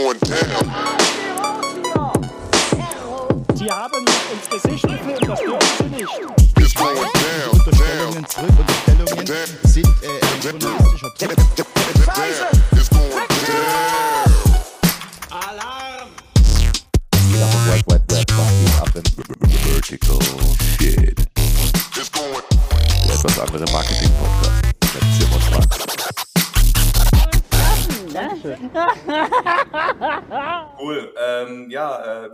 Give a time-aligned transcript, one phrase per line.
[0.00, 0.69] going down.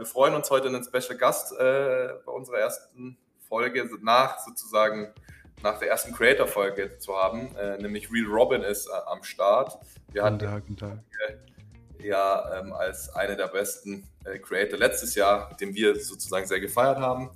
[0.06, 3.16] Wir freuen uns heute einen Special Gast äh, bei unserer ersten
[3.48, 5.12] Folge nach sozusagen
[5.62, 9.78] nach der ersten Creator-Folge zu haben, äh, nämlich Real Robin ist äh, am Start.
[10.12, 10.98] Wir hatten Tag, guten Tag.
[11.98, 16.98] ja ähm, als einer der besten äh, Creator letztes Jahr, den wir sozusagen sehr gefeiert
[16.98, 17.30] haben.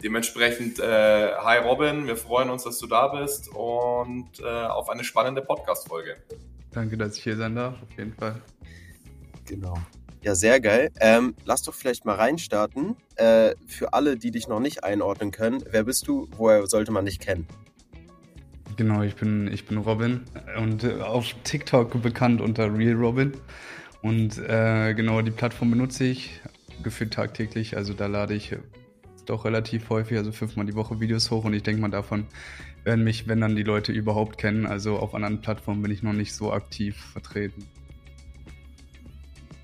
[0.00, 5.02] Dementsprechend, äh, hi Robin, wir freuen uns, dass du da bist und äh, auf eine
[5.02, 6.18] spannende Podcast-Folge.
[6.70, 8.40] Danke, dass ich hier sein darf, auf jeden Fall.
[9.46, 9.76] Genau.
[10.22, 10.92] Ja, sehr geil.
[11.00, 12.96] Ähm, lass doch vielleicht mal reinstarten.
[13.16, 16.28] Äh, für alle, die dich noch nicht einordnen können, wer bist du?
[16.36, 17.46] Woher sollte man dich kennen?
[18.76, 20.22] Genau, ich bin, ich bin Robin
[20.56, 23.32] und äh, auf TikTok bekannt unter Real Robin.
[24.00, 26.40] Und äh, genau die Plattform benutze ich
[26.82, 27.76] gefühlt tagtäglich.
[27.76, 28.56] Also da lade ich
[29.26, 31.44] doch relativ häufig, also fünfmal die Woche Videos hoch.
[31.44, 32.26] Und ich denke mal, davon
[32.84, 34.66] werden mich, wenn dann die Leute überhaupt kennen.
[34.66, 37.66] Also auf anderen Plattformen bin ich noch nicht so aktiv vertreten.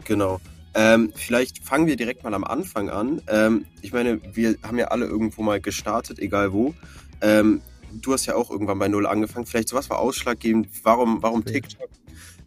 [0.04, 0.40] Genau.
[0.74, 3.22] Ähm, vielleicht fangen wir direkt mal am Anfang an.
[3.28, 6.74] Ähm, ich meine, wir haben ja alle irgendwo mal gestartet, egal wo.
[7.20, 9.46] Ähm, du hast ja auch irgendwann bei Null angefangen.
[9.46, 10.68] Vielleicht sowas war ausschlaggebend.
[10.82, 11.44] Warum, warum.
[11.44, 11.88] TikTok?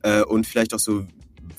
[0.04, 1.06] Äh, und vielleicht auch so,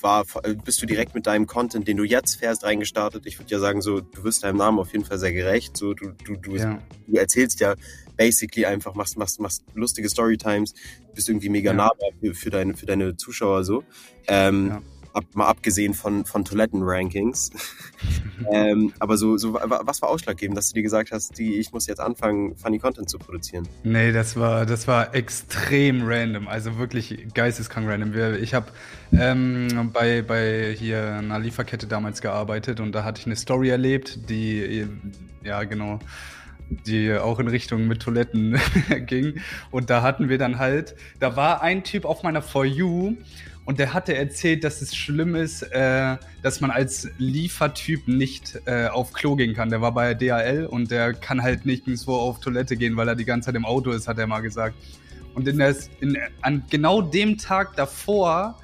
[0.00, 3.26] war, äh, bist du direkt mit deinem Content, den du jetzt fährst, reingestartet?
[3.26, 5.76] Ich würde ja sagen, so, du wirst deinem Namen auf jeden Fall sehr gerecht.
[5.76, 6.78] So, du, du, du, Ja.
[7.06, 7.74] du erzählst ja
[8.16, 10.74] basically einfach, machst, machst, machst lustige Storytimes,
[11.14, 11.76] bist irgendwie mega Ja.
[11.76, 13.84] nahbar für, für, deine, für deine Zuschauer so.
[14.26, 14.82] Ähm, Ja.
[15.14, 17.50] Ab, mal abgesehen von, von Toiletten-Rankings.
[18.52, 21.72] ähm, aber so, so, wa- was war ausschlaggebend, dass du dir gesagt hast, die, ich
[21.72, 23.68] muss jetzt anfangen, funny Content zu produzieren?
[23.84, 28.12] Nee, das war, das war extrem random, also wirklich geisteskrank random.
[28.42, 28.66] Ich habe
[29.12, 34.28] ähm, bei, bei hier einer Lieferkette damals gearbeitet und da hatte ich eine Story erlebt,
[34.30, 34.86] die,
[35.44, 35.98] ja genau,
[36.86, 38.58] die auch in Richtung mit Toiletten
[39.06, 39.40] ging.
[39.70, 43.16] Und da hatten wir dann halt, da war ein Typ auf meiner For You
[43.64, 48.88] und der hatte erzählt, dass es schlimm ist, äh, dass man als Liefertyp nicht äh,
[48.88, 49.70] auf Klo gehen kann.
[49.70, 53.14] Der war bei DHL und der kann halt nicht nirgendwo auf Toilette gehen, weil er
[53.14, 54.74] die ganze Zeit im Auto ist, hat er mal gesagt.
[55.34, 58.58] Und in der, in, an genau dem Tag davor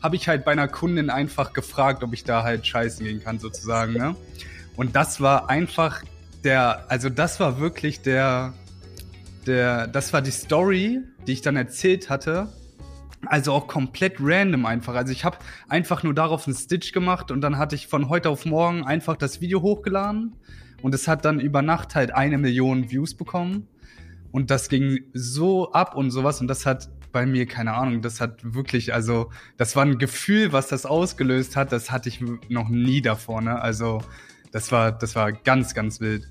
[0.00, 3.38] habe ich halt bei einer Kundin einfach gefragt, ob ich da halt scheißen gehen kann,
[3.38, 3.94] sozusagen.
[3.94, 4.14] Ne?
[4.76, 6.02] Und das war einfach
[6.44, 8.54] der, also das war wirklich der,
[9.46, 12.52] der, das war die Story, die ich dann erzählt hatte.
[13.28, 14.94] Also auch komplett random einfach.
[14.94, 18.30] Also ich habe einfach nur darauf einen Stitch gemacht und dann hatte ich von heute
[18.30, 20.36] auf morgen einfach das Video hochgeladen
[20.82, 23.68] und es hat dann über Nacht halt eine Million Views bekommen
[24.32, 28.20] und das ging so ab und sowas und das hat bei mir keine Ahnung, das
[28.20, 32.68] hat wirklich, also das war ein Gefühl, was das ausgelöst hat, das hatte ich noch
[32.68, 33.62] nie davor, ne?
[33.62, 34.02] Also
[34.50, 36.28] das war, das war ganz, ganz wild.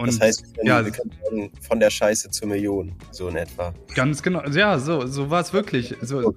[0.00, 3.28] Und das heißt, wir können, ja, wir können sagen, von der Scheiße zur Million, so
[3.28, 3.74] in etwa.
[3.94, 5.94] Ganz genau, ja, so, so war es wirklich.
[6.00, 6.34] So.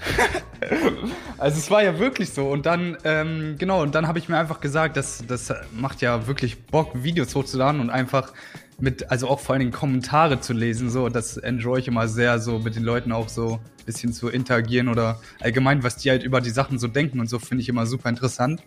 [1.38, 2.48] also es war ja wirklich so.
[2.48, 6.28] Und dann, ähm, genau, und dann habe ich mir einfach gesagt, das, das macht ja
[6.28, 8.32] wirklich Bock, Videos hochzuladen und einfach
[8.80, 10.90] mit, also auch vor allen Dingen Kommentare zu lesen.
[10.90, 14.28] So, das enjoy ich immer sehr, so mit den Leuten auch so ein bisschen zu
[14.28, 17.68] interagieren oder allgemein, was die halt über die Sachen so denken und so, finde ich
[17.68, 18.62] immer super interessant.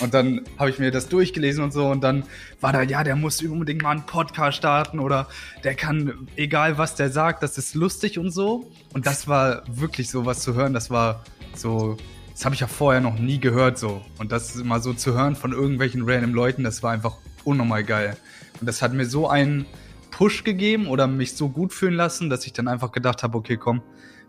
[0.00, 2.24] Und dann habe ich mir das durchgelesen und so und dann
[2.60, 5.28] war da, ja, der muss unbedingt mal einen Podcast starten oder
[5.64, 8.70] der kann, egal was der sagt, das ist lustig und so.
[8.94, 11.24] Und das war wirklich so was zu hören, das war
[11.54, 11.96] so,
[12.32, 14.02] das habe ich ja vorher noch nie gehört so.
[14.18, 18.16] Und das mal so zu hören von irgendwelchen random Leuten, das war einfach unnormal geil.
[18.60, 19.66] Und das hat mir so einen
[20.10, 23.56] Push gegeben oder mich so gut fühlen lassen, dass ich dann einfach gedacht habe, okay,
[23.56, 23.82] komm,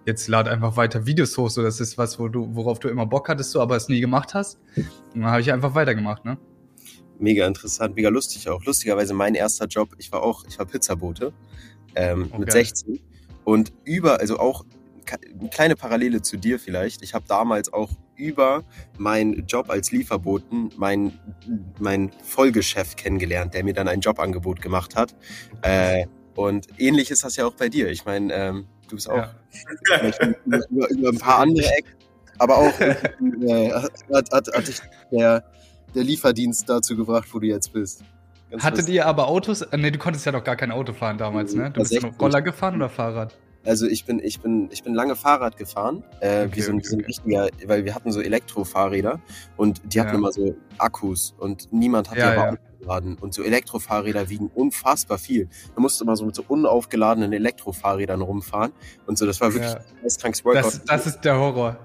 [0.06, 3.06] jetzt lad einfach weiter Videos hoch, so das ist was, wo du, worauf du immer
[3.06, 4.60] Bock hattest, so, aber es nie gemacht hast.
[5.14, 6.38] Und dann habe ich einfach weitergemacht, ne?
[7.18, 8.64] Mega interessant, mega lustig auch.
[8.64, 11.34] Lustigerweise mein erster Job, ich war auch, ich war Pizzabote
[11.96, 12.66] ähm, Oh, mit geil.
[12.66, 13.00] 16
[13.44, 14.64] und über, also auch
[15.14, 17.02] eine kleine Parallele zu dir vielleicht.
[17.04, 18.64] Ich habe damals auch über
[18.98, 21.18] meinen Job als Lieferboten mein,
[21.80, 25.16] mein Folgechef kennengelernt, der mir dann ein Jobangebot gemacht hat.
[25.62, 27.90] Äh, und ähnlich ist das ja auch bei dir.
[27.90, 29.34] Ich meine, ähm, du bist auch Ja.
[30.46, 31.92] über, über ein paar andere Ecken,
[32.38, 34.80] aber auch äh, hat, hat, hat dich
[35.12, 35.44] der,
[35.96, 38.04] der Lieferdienst dazu gebracht, wo du jetzt bist.
[38.50, 38.96] Ganz Hattet lustig.
[38.96, 39.66] ihr aber Autos?
[39.76, 41.70] Nee, du konntest ja noch gar kein Auto fahren damals, ne?
[41.72, 42.20] Du bist ja noch.
[42.20, 43.38] Roller gefahren oder Fahrrad?
[43.66, 46.78] Also ich bin, ich bin, ich bin lange Fahrrad gefahren, äh, Okay, wie so ein,
[46.78, 47.06] okay, so ein okay.
[47.08, 49.20] richtiger, weil wir hatten so Elektrofahrräder
[49.58, 50.16] und die hatten Ja.
[50.16, 52.58] immer so Akkus und niemand hat Ja, die aber ja.
[52.80, 53.18] aufgeladen.
[53.20, 55.50] Und so Elektrofahrräder wiegen unfassbar viel.
[55.76, 58.72] Da musst du immer so mit so unaufgeladenen Elektrofahrrädern rumfahren
[59.08, 59.26] und so.
[59.26, 59.80] Das war wirklich Ja.
[59.80, 60.64] ein geistkrankes Workout.
[60.64, 61.78] Das, das ist der Horror.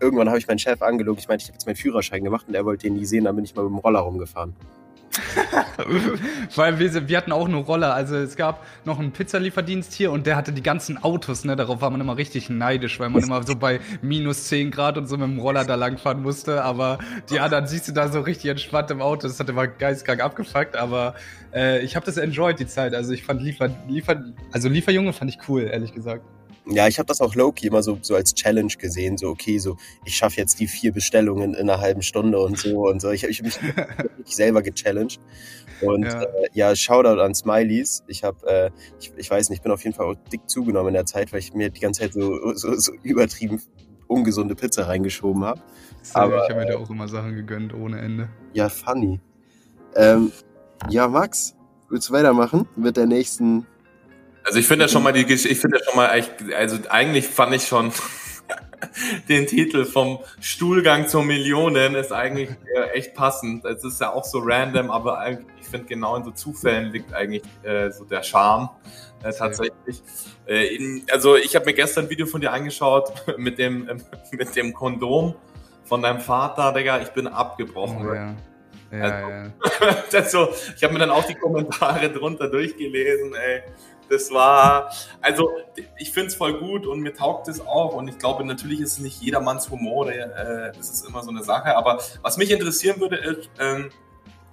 [0.00, 1.18] Irgendwann habe ich meinen Chef angelogen.
[1.18, 3.24] Ich meinte, ich habe jetzt meinen Führerschein gemacht und er wollte den nie sehen.
[3.24, 4.54] Dann bin ich mal mit dem Roller rumgefahren.
[6.54, 7.94] Weil wir, wir hatten auch eine Roller.
[7.94, 11.56] Also es gab noch einen Pizzalieferdienst hier und der hatte die ganzen Autos, ne?
[11.56, 15.06] Darauf war man immer richtig neidisch, weil man immer so bei minus 10 Grad und
[15.06, 16.62] so mit dem Roller da langfahren musste.
[16.62, 16.98] Aber
[17.30, 19.26] die anderen siehst du da so richtig entspannt im Auto.
[19.26, 21.14] Das hat immer geistkrank abgefuckt, aber
[21.54, 22.94] äh, ich habe das enjoyed, die Zeit.
[22.94, 24.22] Also ich fand Liefer, Liefer,
[24.52, 26.24] also Lieferjunge fand ich cool, ehrlich gesagt.
[26.68, 29.18] Ja, ich habe das auch low-key immer so, so als Challenge gesehen.
[29.18, 32.88] So, okay, so, ich schaffe jetzt die vier Bestellungen in einer halben Stunde und so
[32.88, 33.10] und so.
[33.10, 35.20] Ich habe ich hab mich wirklich selber gechallenged.
[35.80, 36.22] Und Ja.
[36.22, 38.02] äh, ja Shoutout an Smileys.
[38.08, 40.88] Ich habe, äh, ich, ich weiß nicht, ich bin auf jeden Fall auch dick zugenommen
[40.88, 43.60] in der Zeit, weil ich mir die ganze Zeit so, so, so übertrieben
[44.08, 45.60] ungesunde Pizza reingeschoben habe.
[46.14, 48.28] Aber, ich habe mir da auch immer Sachen gegönnt ohne Ende.
[48.52, 49.20] Ja, funny.
[49.94, 50.32] Ähm,
[50.88, 51.54] ja, Max,
[51.88, 53.66] willst du weitermachen mit der nächsten?
[54.46, 56.08] Also ich finde ja schon mal die Gesch- ich finde ja schon mal
[56.56, 57.92] also eigentlich fand ich schon
[59.28, 63.64] den Titel vom Stuhlgang zur Millionen ist eigentlich äh, echt passend.
[63.64, 67.12] Es ist ja auch so random, aber eigentlich- ich finde genau in so Zufällen liegt
[67.12, 68.70] eigentlich äh, so der Charme
[69.24, 70.00] äh, tatsächlich.
[70.46, 74.02] Äh, in, also ich habe mir gestern ein Video von dir angeschaut mit dem ähm,
[74.30, 75.34] mit dem Kondom
[75.84, 77.00] von deinem Vater, Digga.
[77.00, 78.08] Ich bin abgebrochen.
[78.08, 78.34] Oh, ja.
[78.92, 79.28] Ja, Also-
[80.14, 80.24] ja.
[80.28, 83.62] so, ich habe mir dann auch die Kommentare drunter durchgelesen, ey.
[84.08, 85.50] Das war, also
[85.98, 88.94] ich finde es voll gut und mir taugt es auch und ich glaube, natürlich ist
[88.94, 93.00] es nicht jedermanns Humor, äh, das ist immer so eine Sache, aber was mich interessieren
[93.00, 93.90] würde, ist, ähm,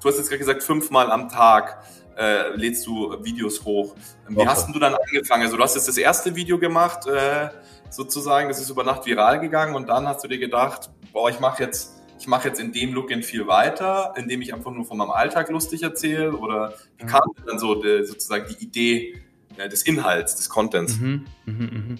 [0.02, 1.84] du hast jetzt gerade gesagt, fünfmal am Tag
[2.18, 3.96] äh, lädst du Videos hoch.
[4.28, 4.48] Wie Woche.
[4.48, 5.44] hast denn du dann angefangen?
[5.44, 7.50] Also du hast jetzt das erste Video gemacht, äh,
[7.90, 11.40] sozusagen, das ist über Nacht viral gegangen und dann hast du dir gedacht, boah, ich
[11.40, 14.86] mache jetzt ich mache jetzt in dem Look in viel weiter, indem ich einfach nur
[14.86, 16.32] von meinem Alltag lustig erzähle?
[16.32, 19.23] Oder wie kam denn dann so die, sozusagen die Idee äh,
[19.58, 20.98] des Inhalts, des Contents?
[20.98, 22.00] Mhm, mhm, mhm.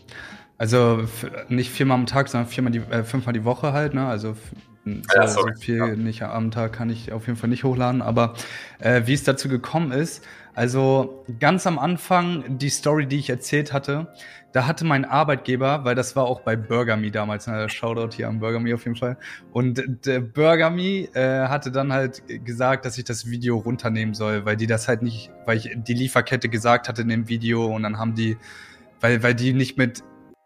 [0.58, 1.04] Also
[1.50, 4.06] nicht viermal am Tag, sondern viermal die, äh, fünfmal die Woche halt, ne?
[4.08, 4.36] Also
[4.86, 5.96] so, Ja, so viel Ja.
[5.96, 8.02] nicht am Tag kann ich auf jeden Fall nicht hochladen.
[8.02, 8.34] Aber
[8.80, 10.24] äh, wie es dazu gekommen ist,
[10.56, 14.08] also ganz am Anfang die Story, die ich erzählt hatte,
[14.54, 18.40] da hatte mein Arbeitgeber, weil das war auch bei BurgerMe damals, ne, Shoutout hier an
[18.40, 19.18] BurgerMe auf jeden Fall.
[19.52, 24.56] Und der BurgerMe äh, hatte dann halt gesagt, dass ich das Video runternehmen soll, weil
[24.56, 27.98] die das halt nicht, weil ich die Lieferkette gesagt hatte in dem Video und dann
[27.98, 28.38] haben die,
[29.02, 30.04] weil, weil die nicht mit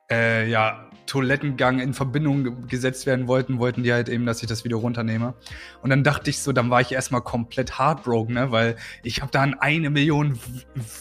[0.09, 4.63] äh, ja, Toilettengang in Verbindung gesetzt werden wollten, wollten die halt eben, dass ich das
[4.63, 5.33] Video runternehme.
[5.81, 8.51] Und dann dachte ich so, dann war ich erstmal komplett heartbroken, ne?
[8.51, 10.37] Weil ich habe da ein eine Million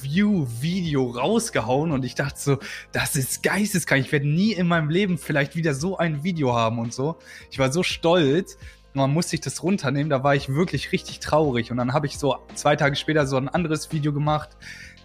[0.02, 2.58] View-Video rausgehauen und ich dachte so,
[2.92, 4.04] das ist geisteskrank.
[4.04, 7.18] Ich werde nie in meinem Leben vielleicht wieder so ein Video haben und so.
[7.50, 8.56] Ich war so stolz.
[8.94, 11.70] Dann musste ich das runternehmen, da war ich wirklich richtig traurig.
[11.70, 14.56] Und dann habe ich so zwei Tage später so ein anderes Video gemacht,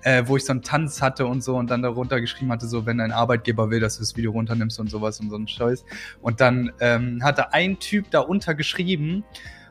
[0.03, 2.85] äh, wo ich so einen Tanz hatte und so und dann darunter geschrieben hatte, so
[2.85, 5.85] wenn dein Arbeitgeber will, dass du das Video runternimmst und sowas und so ein Scheiß.
[6.21, 9.23] Und dann ähm, hatte ein Typ da unter geschrieben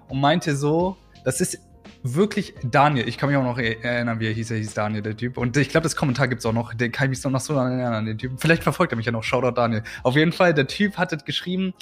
[0.09, 1.59] und meinte so, das ist
[2.03, 3.07] wirklich Daniel.
[3.09, 4.51] Ich kann mich auch noch er- erinnern, wie er hieß.
[4.51, 5.37] Er hieß Daniel, der Typ.
[5.37, 6.73] Und ich glaube, das Kommentar gibt's auch noch.
[6.75, 8.39] Den kann ich mich noch so erinnern, an den Typen.
[8.39, 9.23] Vielleicht verfolgt er mich ja noch.
[9.23, 9.83] Shoutout Daniel.
[10.03, 11.75] Auf jeden Fall, der Typ hatte geschrieben,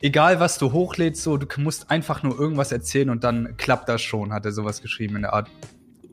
[0.00, 4.02] egal was du hochlädst, so, du musst einfach nur irgendwas erzählen und dann klappt das
[4.02, 5.50] schon, hat er sowas geschrieben in der Art.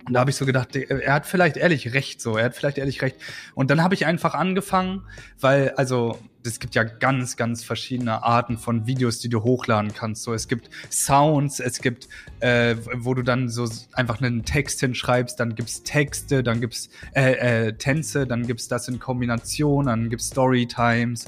[0.05, 2.77] Und da habe ich so gedacht, er hat vielleicht ehrlich recht, so, er hat vielleicht
[2.77, 3.17] ehrlich recht.
[3.53, 5.03] Und dann habe ich einfach angefangen,
[5.39, 10.23] weil, also, es gibt ja ganz, ganz verschiedene Arten von Videos, die du hochladen kannst.
[10.23, 12.07] So, es gibt Sounds, es gibt,
[12.39, 17.67] äh, wo du dann so einfach einen Text hinschreibst, dann gibt's Texte, dann gibt's äh,
[17.67, 21.25] äh, Tänze, dann gibt's das in Kombination, dann gibt's Storytimes,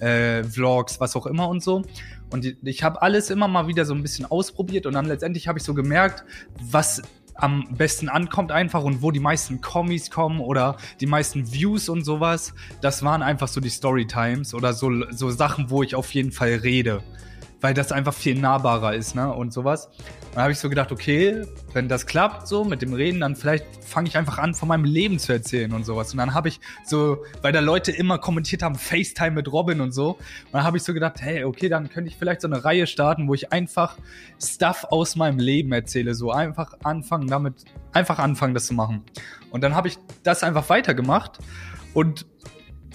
[0.00, 1.82] äh, Vlogs, was auch immer und so.
[2.30, 5.58] Und ich habe alles immer mal wieder so ein bisschen ausprobiert und dann letztendlich habe
[5.58, 6.24] ich so gemerkt,
[6.58, 7.02] was
[7.34, 12.04] am besten ankommt einfach und wo die meisten Kommis kommen oder die meisten Views und
[12.04, 16.32] sowas, das waren einfach so die Storytimes oder so, so Sachen, wo ich auf jeden
[16.32, 17.02] Fall rede.
[17.64, 19.32] Weil das einfach viel nahbarer ist, ne?
[19.32, 19.88] Und sowas.
[20.34, 23.64] Dann habe ich so gedacht, okay, wenn das klappt so mit dem Reden, dann vielleicht
[23.82, 26.12] fange ich einfach an, von meinem Leben zu erzählen und sowas.
[26.12, 29.92] Und dann habe ich so, weil da Leute immer kommentiert haben, FaceTime mit Robin und
[29.92, 30.10] so.
[30.10, 32.86] Und dann habe ich so gedacht, hey, okay, dann könnte ich vielleicht so eine Reihe
[32.86, 33.96] starten, wo ich einfach
[34.38, 36.14] Stuff aus meinem Leben erzähle.
[36.14, 39.04] So einfach anfangen damit, einfach anfangen, das zu machen.
[39.48, 41.38] Und dann habe ich das einfach weitergemacht
[41.94, 42.26] und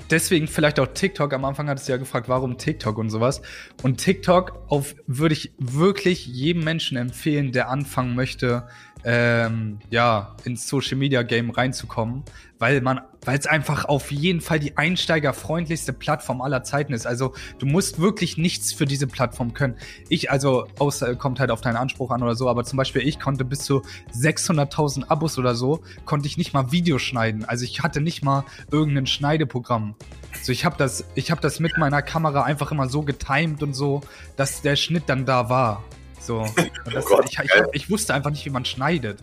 [0.09, 1.33] deswegen vielleicht auch TikTok.
[1.33, 3.41] Am Anfang hat es ja gefragt, warum TikTok und sowas.
[3.83, 8.67] Und TikTok auf würde ich wirklich jedem Menschen empfehlen, der anfangen möchte,
[9.03, 12.23] ähm, ja, ins Social Media Game reinzukommen,
[12.57, 17.05] weil man weil es einfach auf jeden Fall die einsteigerfreundlichste Plattform aller Zeiten ist.
[17.05, 19.75] Also du musst wirklich nichts für diese Plattform können.
[20.07, 23.19] Ich, also, außer kommt halt auf deinen Anspruch an oder so, aber zum Beispiel ich
[23.19, 23.81] konnte bis zu
[24.13, 27.45] 600.000 Abos oder so, konnte ich nicht mal Videos schneiden.
[27.45, 29.95] Also ich hatte nicht mal irgendein Schneideprogramm.
[30.41, 33.73] So, ich habe das, ich habe das mit meiner Kamera einfach immer so getimed und
[33.73, 34.01] so,
[34.37, 35.83] dass der Schnitt dann da war.
[36.19, 36.39] So,
[36.85, 39.19] Und das, Oh Gott, ich, ich, ich wusste einfach nicht, wie man schneidet.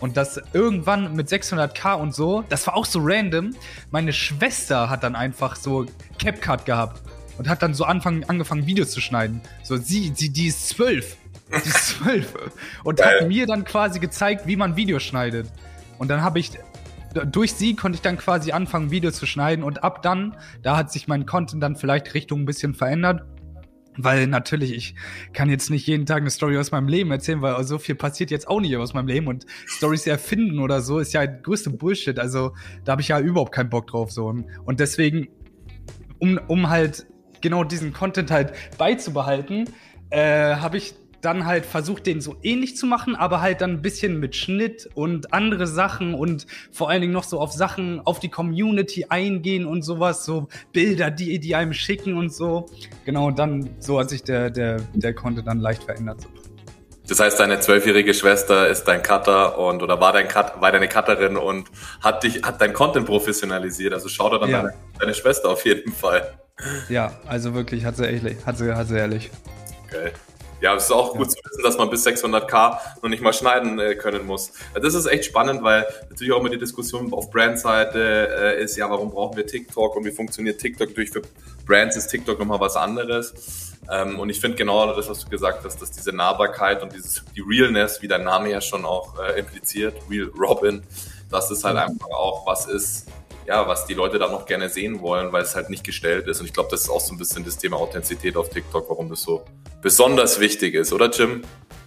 [0.00, 3.54] Und das irgendwann mit 600k und so, das war auch so random.
[3.90, 5.86] Meine Schwester hat dann einfach so
[6.18, 7.02] CapCut gehabt
[7.36, 9.40] und hat dann so anfangen, angefangen, Videos zu schneiden.
[9.62, 11.16] So, sie, sie, die ist zwölf.
[11.50, 12.32] Die ist zwölf.
[12.82, 13.20] Und Geil.
[13.20, 15.48] hat mir dann quasi gezeigt, wie man Videos schneidet.
[15.98, 16.52] Und dann habe ich,
[17.26, 19.62] durch sie konnte ich dann quasi anfangen, Videos zu schneiden.
[19.62, 23.22] Und ab dann, da hat sich mein Content dann vielleicht Richtung ein bisschen verändert.
[23.96, 24.94] Weil natürlich, ich
[25.32, 28.30] kann jetzt nicht jeden Tag eine Story aus meinem Leben erzählen, weil so viel passiert
[28.30, 29.26] jetzt auch nicht aus meinem Leben.
[29.26, 32.18] Und Stories erfinden oder so ist ja größte Bullshit.
[32.18, 32.54] Also
[32.84, 34.12] da habe ich ja überhaupt keinen Bock drauf.
[34.12, 34.26] So.
[34.26, 35.28] Und- deswegen,
[36.18, 37.06] um, um halt
[37.40, 39.68] genau diesen Content halt beizubehalten,
[40.10, 43.82] äh, habe ich dann halt versucht, den so ähnlich zu machen, aber halt dann ein
[43.82, 48.20] bisschen mit Schnitt und andere Sachen und vor allen Dingen noch so auf Sachen, auf
[48.20, 52.66] die Community eingehen und sowas, so Bilder, die, die einem schicken und so.
[53.04, 56.26] Genau, dann so hat sich der, der, der Content dann leicht verändert.
[57.08, 60.88] Das heißt, deine zwölfjährige Schwester ist dein Cutter und oder war dein Cut, war deine
[60.88, 61.68] Cutterin und
[62.00, 63.92] hat dich, hat dein Content professionalisiert.
[63.92, 64.62] Also schau da dann Ja.
[64.62, 66.38] deine, deine Schwester auf jeden Fall.
[66.88, 69.30] Ja, also wirklich, hat sie ehrlich, hat sie, hat sie ehrlich.
[69.90, 70.12] Geil.
[70.60, 73.78] Ja, es ist auch gut zu wissen, dass man bis 600k noch nicht mal schneiden
[73.78, 74.52] äh, können muss.
[74.74, 78.90] Das ist echt spannend, weil natürlich auch immer die Diskussion auf Brandseite äh, ist, ja,
[78.90, 80.88] warum brauchen wir TikTok und wie funktioniert TikTok?
[80.88, 81.22] Natürlich für
[81.66, 83.70] Brands ist TikTok nochmal was anderes.
[83.90, 87.24] Ähm, und ich finde genau das, was du gesagt hast, dass diese Nahbarkeit und dieses,
[87.34, 90.82] die Realness, wie dein Name ja schon auch äh, impliziert, Real Robin,
[91.30, 93.06] dass es halt einfach auch was ist,
[93.50, 96.38] ja, was die Leute da noch gerne sehen wollen, weil es halt nicht gestellt ist.
[96.38, 99.08] Und ich glaube, das ist auch so ein bisschen das Thema Authentizität auf TikTok, warum
[99.08, 99.44] das so
[99.82, 101.42] besonders wichtig ist, oder Jim?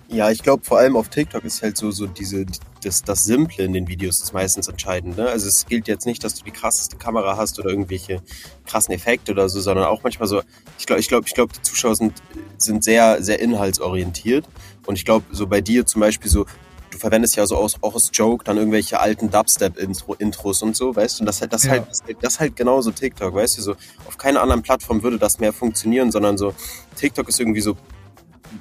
[0.10, 2.46] Ja, ich glaube vor allem auf TikTok ist halt so, so diese,
[2.84, 5.15] das, das Simple in den Videos ist meistens entscheidend.
[5.17, 5.29] Ne?
[5.29, 8.22] Also es gilt jetzt nicht, dass du die krasseste Kamera hast oder irgendwelche
[8.65, 10.41] krassen Effekte oder so, sondern auch manchmal so,
[10.77, 12.22] ich glaube, ich glaube, ich glaube, die Zuschauer sind,
[12.58, 14.46] sind sehr, sehr inhaltsorientiert.
[14.86, 16.46] Und ich glaube, so bei dir zum Beispiel so,
[16.94, 21.20] du verwendest ja so aus, auch als Joke dann irgendwelche alten Dubstep-Intros und so, weißt
[21.20, 21.22] du?
[21.24, 21.72] Und das halt, das Ja.
[21.72, 23.62] halt, das, das halt genauso TikTok, weißt du?
[23.62, 23.76] So,
[24.08, 26.54] auf keiner anderen Plattform würde das mehr funktionieren, sondern so,
[26.96, 27.72] TikTok ist irgendwie so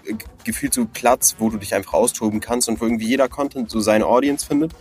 [0.07, 3.71] äh, gefühlt so Platz, wo du dich einfach austoben kannst und wo irgendwie jeder Content
[3.71, 4.73] so seine Audience findet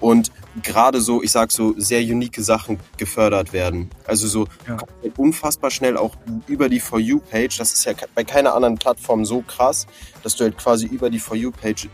[0.00, 0.30] und
[0.62, 3.90] gerade so, ich sag so, sehr unique Sachen gefördert werden.
[4.06, 4.76] Also so Ja.
[5.16, 6.14] unfassbar schnell auch
[6.46, 9.86] über die For You-Page, das ist ja bei keiner anderen Plattform so krass,
[10.22, 11.88] dass du halt quasi über die For You-Page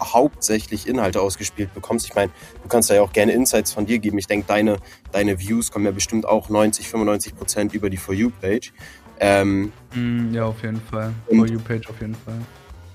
[0.00, 2.06] hauptsächlich Inhalte ausgespielt bekommst.
[2.06, 2.30] Ich meine,
[2.62, 4.18] du kannst da ja auch gerne Insights von dir geben.
[4.18, 4.76] Ich denke, deine,
[5.10, 8.72] deine Views kommen ja bestimmt auch 90, 95 Prozent über die For You-Page.
[9.20, 11.12] Ähm, Mm, ja, auf jeden Fall.
[11.28, 12.38] For You-Page auf jeden Fall.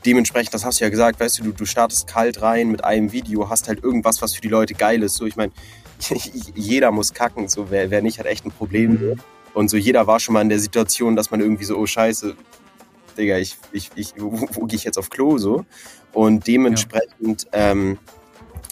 [0.06, 3.12] dementsprechend, das hast du ja gesagt, weißt du, du, du startest kalt rein mit einem
[3.12, 5.15] Video, hast halt irgendwas, was für die Leute geil ist.
[5.15, 5.51] So, ich meine,
[6.56, 8.91] jeder muss kacken, so wer, wer nicht, hat echt ein Problem.
[8.91, 9.15] Mhm.
[9.53, 12.36] Und so jeder war schon mal in der Situation, dass man irgendwie so, oh scheiße,
[13.17, 15.65] Digga, ich, ich, ich, wo, wo gehe ich jetzt auf Klo so?
[16.18, 18.00] Und dementsprechend ähm,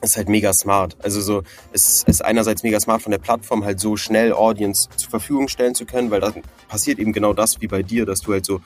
[0.01, 0.97] ist halt mega smart.
[1.03, 5.11] Also so, es ist einerseits mega smart von der Plattform halt so schnell Audience zur
[5.11, 8.33] Verfügung stellen zu können, weil dann passiert eben genau das wie bei dir, dass du
[8.33, 8.61] halt so,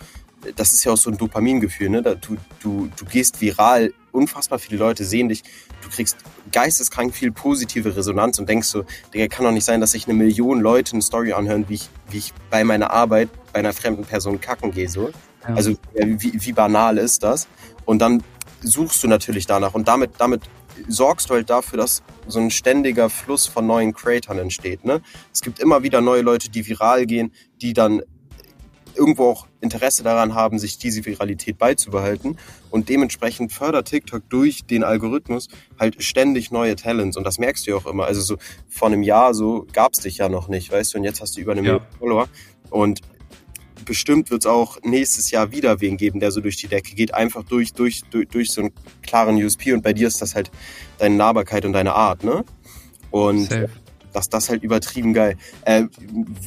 [0.56, 2.02] das ist ja auch so ein Dopamingefühl, ne?
[2.02, 5.44] Du, du, du gehst viral, unfassbar viele Leute sehen dich,
[5.82, 6.16] du kriegst
[6.54, 10.14] geisteskrank viel positive Resonanz und denkst so, Digga, kann doch nicht sein, dass sich eine
[10.14, 14.06] Million Leute eine Story anhören, wie ich, wie ich bei meiner Arbeit bei einer fremden
[14.06, 15.10] Person kacken gehe, so.
[15.44, 15.56] Ja.
[15.56, 17.50] Also ja, wie, wie banal ist das?
[17.84, 18.24] Und dann
[18.62, 20.42] suchst du natürlich danach und damit, damit
[20.88, 24.86] sorgst du halt dafür, dass so ein ständiger Fluss von neuen Creatern entsteht.
[24.86, 25.02] Ne?
[25.34, 28.02] Es gibt immer wieder neue Leute, die viral gehen, die dann
[28.96, 32.38] irgendwo auch Interesse daran haben, sich diese Viralität beizubehalten.
[32.70, 35.48] Und dementsprechend fördert TikTok durch den Algorithmus
[35.80, 37.18] halt ständig neue Talents.
[37.18, 38.06] Und das merkst du ja auch immer.
[38.06, 38.38] Also so
[38.68, 41.38] vor einem Jahr so gab es dich ja noch nicht, weißt du, und jetzt hast
[41.38, 41.74] du über eine Ja.
[41.74, 42.30] Million Follower.
[42.70, 43.02] Und
[43.90, 47.12] bestimmt wird es auch nächstes Jahr wieder wen geben, der so durch die Decke geht,
[47.16, 49.74] einfach durch, durch, durch, durch so einen klaren USP.
[49.74, 50.52] Und bei dir ist das halt
[51.00, 52.46] deine Nahbarkeit und deine Art, ne?
[53.10, 53.68] Und Safe.
[54.14, 55.38] das, das halt übertrieben geil.
[55.66, 55.86] Äh,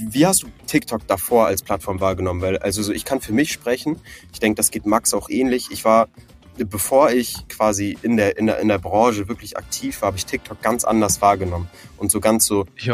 [0.08, 2.40] wie hast du TikTok davor als Plattform wahrgenommen?
[2.40, 3.96] Weil, also so, ich kann für mich sprechen.
[4.32, 5.72] Ich denke, das geht Max auch ähnlich.
[5.72, 6.10] Ich war,
[6.56, 10.26] bevor ich quasi in der, in der, in der Branche wirklich aktiv war, habe ich
[10.26, 11.68] TikTok ganz anders wahrgenommen.
[11.98, 12.84] Und so ganz so, Ich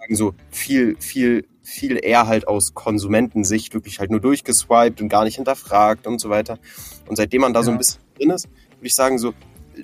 [0.00, 5.24] sagen, so viel, viel, viel eher halt aus Konsumentensicht wirklich halt nur durchgeswiped und gar
[5.24, 6.58] nicht hinterfragt und so weiter.
[7.08, 7.76] Und seitdem man da so Ja.
[7.76, 9.32] ein bisschen drin ist, würde ich sagen, so,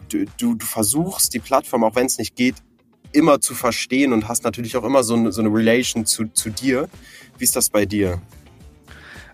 [0.09, 2.57] du, du, du versuchst die Plattform, auch wenn es nicht geht,
[3.13, 6.51] immer zu verstehen und hast natürlich auch immer so eine, so eine Relation zu, zu
[6.51, 6.89] dir.
[7.39, 8.21] Wie ist das bei dir?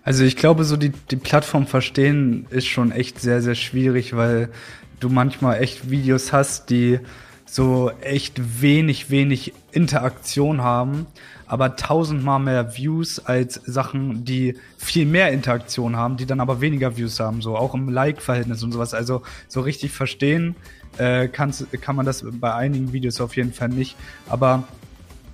[0.03, 4.49] Also ich glaube, so die, die Plattform verstehen ist schon echt sehr, sehr schwierig, weil
[4.99, 6.99] du manchmal echt Videos hast, die
[7.45, 11.07] so echt wenig, wenig Interaktion haben,
[11.47, 16.97] aber tausendmal mehr Views als Sachen, die viel mehr Interaktion haben, die dann aber weniger
[16.97, 18.93] Views haben, so auch im Like-Verhältnis und sowas.
[18.93, 20.55] Also so richtig verstehen
[20.97, 23.95] äh, kann's, kann man das bei einigen Videos auf jeden Fall nicht.
[24.27, 24.63] Aber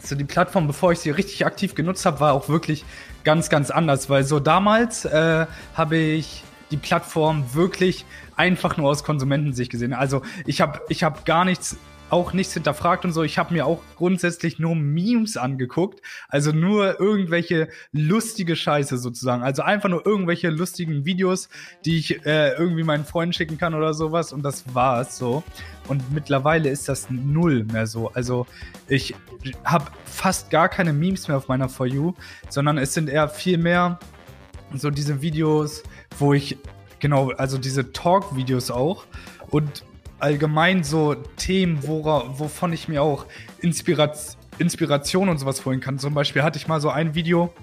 [0.03, 2.83] so die Plattform, bevor ich sie richtig aktiv genutzt habe, war auch wirklich
[3.23, 9.03] ganz, ganz anders, weil so damals äh, habe ich die Plattform wirklich einfach nur aus
[9.03, 9.93] Konsumentensicht gesehen.
[9.93, 11.77] Also ich habe ich hab gar nichts
[12.11, 13.23] auch nichts hinterfragt und so.
[13.23, 19.43] Ich habe mir auch grundsätzlich nur Memes angeguckt, also nur irgendwelche lustige Scheiße sozusagen.
[19.43, 21.47] Also einfach nur irgendwelche lustigen Videos,
[21.85, 25.43] die ich äh, irgendwie meinen Freunden schicken kann oder sowas und das war's so.
[25.87, 28.11] Und mittlerweile ist das null mehr so.
[28.13, 28.45] Also
[28.87, 29.15] ich
[29.63, 32.13] habe fast gar keine Memes mehr auf meiner For You,
[32.49, 33.99] sondern es sind eher viel mehr
[34.73, 35.83] so diese Videos,
[36.19, 36.57] wo ich
[36.99, 39.05] genau, also diese Talk-Videos auch
[39.49, 39.83] und
[40.21, 43.25] allgemein so Themen, wora, wovon ich mir auch
[43.59, 45.97] Inspirat Inspiration und sowas holen kann.
[45.97, 47.53] Zum Beispiel hatte ich mal so ein Video,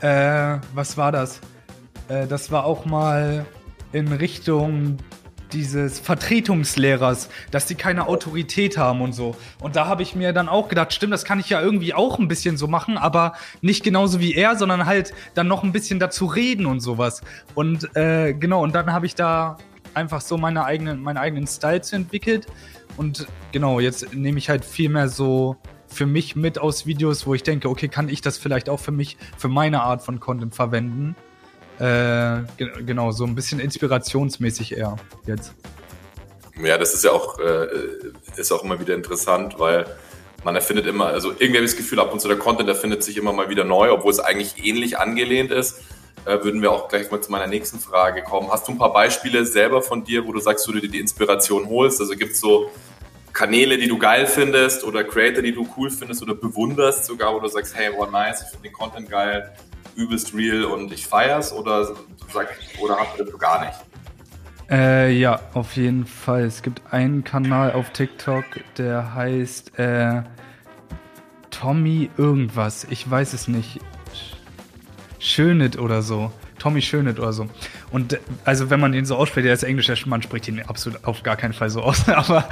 [0.00, 1.40] äh, was war das?
[2.08, 3.46] Äh, das war auch mal
[3.92, 4.98] in Richtung
[5.52, 9.36] dieses Vertretungslehrers, dass die keine Autorität haben und so.
[9.60, 12.18] Und da habe ich mir dann auch gedacht, stimmt, das kann ich ja irgendwie auch
[12.18, 15.98] ein bisschen so machen, aber nicht genauso wie er, sondern halt dann noch ein bisschen
[15.98, 17.22] dazu reden und sowas.
[17.54, 19.58] Und äh, genau, und dann habe ich da
[19.94, 22.46] einfach so meine eigenen, meinen eigenen Style zu entwickelt.
[22.96, 25.56] Und genau, jetzt nehme ich halt viel mehr so
[25.86, 28.92] für mich mit aus Videos, wo ich denke, okay, kann ich das vielleicht auch für
[28.92, 31.14] mich, für meine Art von Content verwenden?
[31.78, 34.96] Äh, ge genau, so ein bisschen inspirationsmäßig eher
[35.26, 35.54] jetzt.
[36.62, 37.66] Ja, das ist ja auch, äh,
[38.36, 39.86] ist auch immer wieder interessant, weil
[40.44, 43.02] man erfindet immer, also irgendwie habe ich das Gefühl, ab und zu der Content erfindet
[43.02, 45.80] sich immer mal wieder neu, obwohl es eigentlich ähnlich angelehnt ist.
[46.24, 48.50] Äh, würden wir auch gleich mal zu meiner nächsten Frage kommen.
[48.50, 51.00] Hast du ein paar Beispiele selber von dir, wo du sagst, wo du dir die
[51.00, 52.00] Inspiration holst?
[52.00, 52.70] Also gibt es so
[53.32, 57.40] Kanäle, die du geil findest oder Creator, die du cool findest oder bewunderst sogar, wo
[57.40, 59.52] du sagst, hey, wow, nice, ich finde den Content geil,
[59.96, 61.96] übelst real und ich feier's oder
[62.32, 63.74] sagst, oder hast du das gar nicht?
[64.70, 66.44] Äh, ja, auf jeden Fall.
[66.44, 68.44] Es gibt einen Kanal auf TikTok,
[68.78, 70.22] der heißt äh,
[71.50, 72.86] Tommy irgendwas.
[72.90, 73.80] Ich weiß es nicht.
[75.22, 76.32] Schönit oder so.
[76.58, 77.46] Tommy Schönit oder so.
[77.92, 81.22] Und also wenn man ihn so ausspricht, der ist englischer, man spricht ihn absolut auf
[81.22, 82.08] gar keinen Fall so aus.
[82.08, 82.44] aber,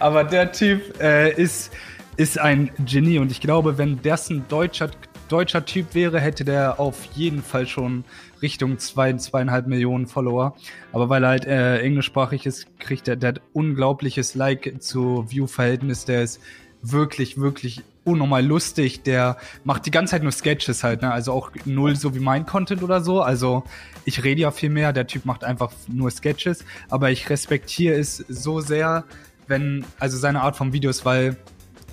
[0.00, 1.72] aber der Typ äh, ist,
[2.16, 4.90] ist ein Genie und ich glaube, wenn das ein deutscher,
[5.28, 8.04] deutscher Typ wäre, hätte der auf jeden Fall schon
[8.42, 10.56] Richtung zwei, zweieinhalb Millionen Follower.
[10.92, 16.06] Aber weil er halt äh, englischsprachig ist, kriegt er der unglaubliches Like zu View-Verhältnis.
[16.06, 16.40] Der ist
[16.82, 19.02] wirklich, wirklich unnormal lustig.
[19.02, 21.12] Der macht die ganze Zeit nur Sketches halt, ne?
[21.12, 23.22] Also auch null so wie mein Content oder so.
[23.22, 23.64] Also
[24.04, 26.64] ich rede ja viel mehr, der Typ macht einfach nur Sketches.
[26.88, 29.04] Aber ich respektiere es so sehr,
[29.46, 31.36] wenn, also seine Art von Videos, weil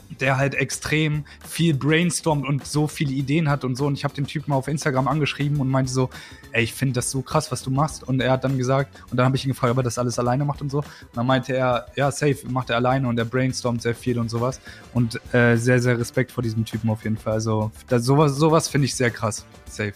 [0.10, 3.86] der halt extrem viel brainstormt und so viele Ideen hat und so.
[3.86, 6.10] Und ich habe den Typen auf Instagram angeschrieben und meinte so,
[6.52, 8.04] ey, ich finde das so krass, was du machst.
[8.04, 10.18] Und er hat dann gesagt, und dann habe ich ihn gefragt, ob er das alles
[10.20, 10.80] alleine macht und so.
[10.80, 14.30] Und dann meinte er, ja, safe, macht er alleine und er brainstormt sehr viel und
[14.30, 14.60] sowas.
[14.94, 17.34] Und äh, sehr, sehr Respekt vor diesem Typen auf jeden Fall.
[17.34, 19.46] Also das, sowas, sowas finde ich sehr krass.
[19.70, 19.94] Safe.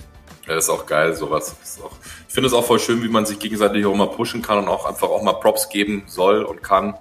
[0.48, 1.56] Ja, ist auch geil, sowas.
[1.84, 1.92] Auch,
[2.28, 4.68] ich finde es auch voll schön, wie man sich gegenseitig auch mal pushen kann und
[4.68, 6.96] auch einfach auch mal Props geben soll und kann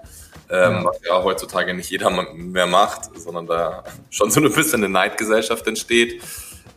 [0.50, 0.84] ähm, ja.
[0.84, 5.66] was ja heutzutage nicht jeder mehr macht, sondern da schon so ein bisschen eine Neidgesellschaft
[5.66, 6.22] entsteht.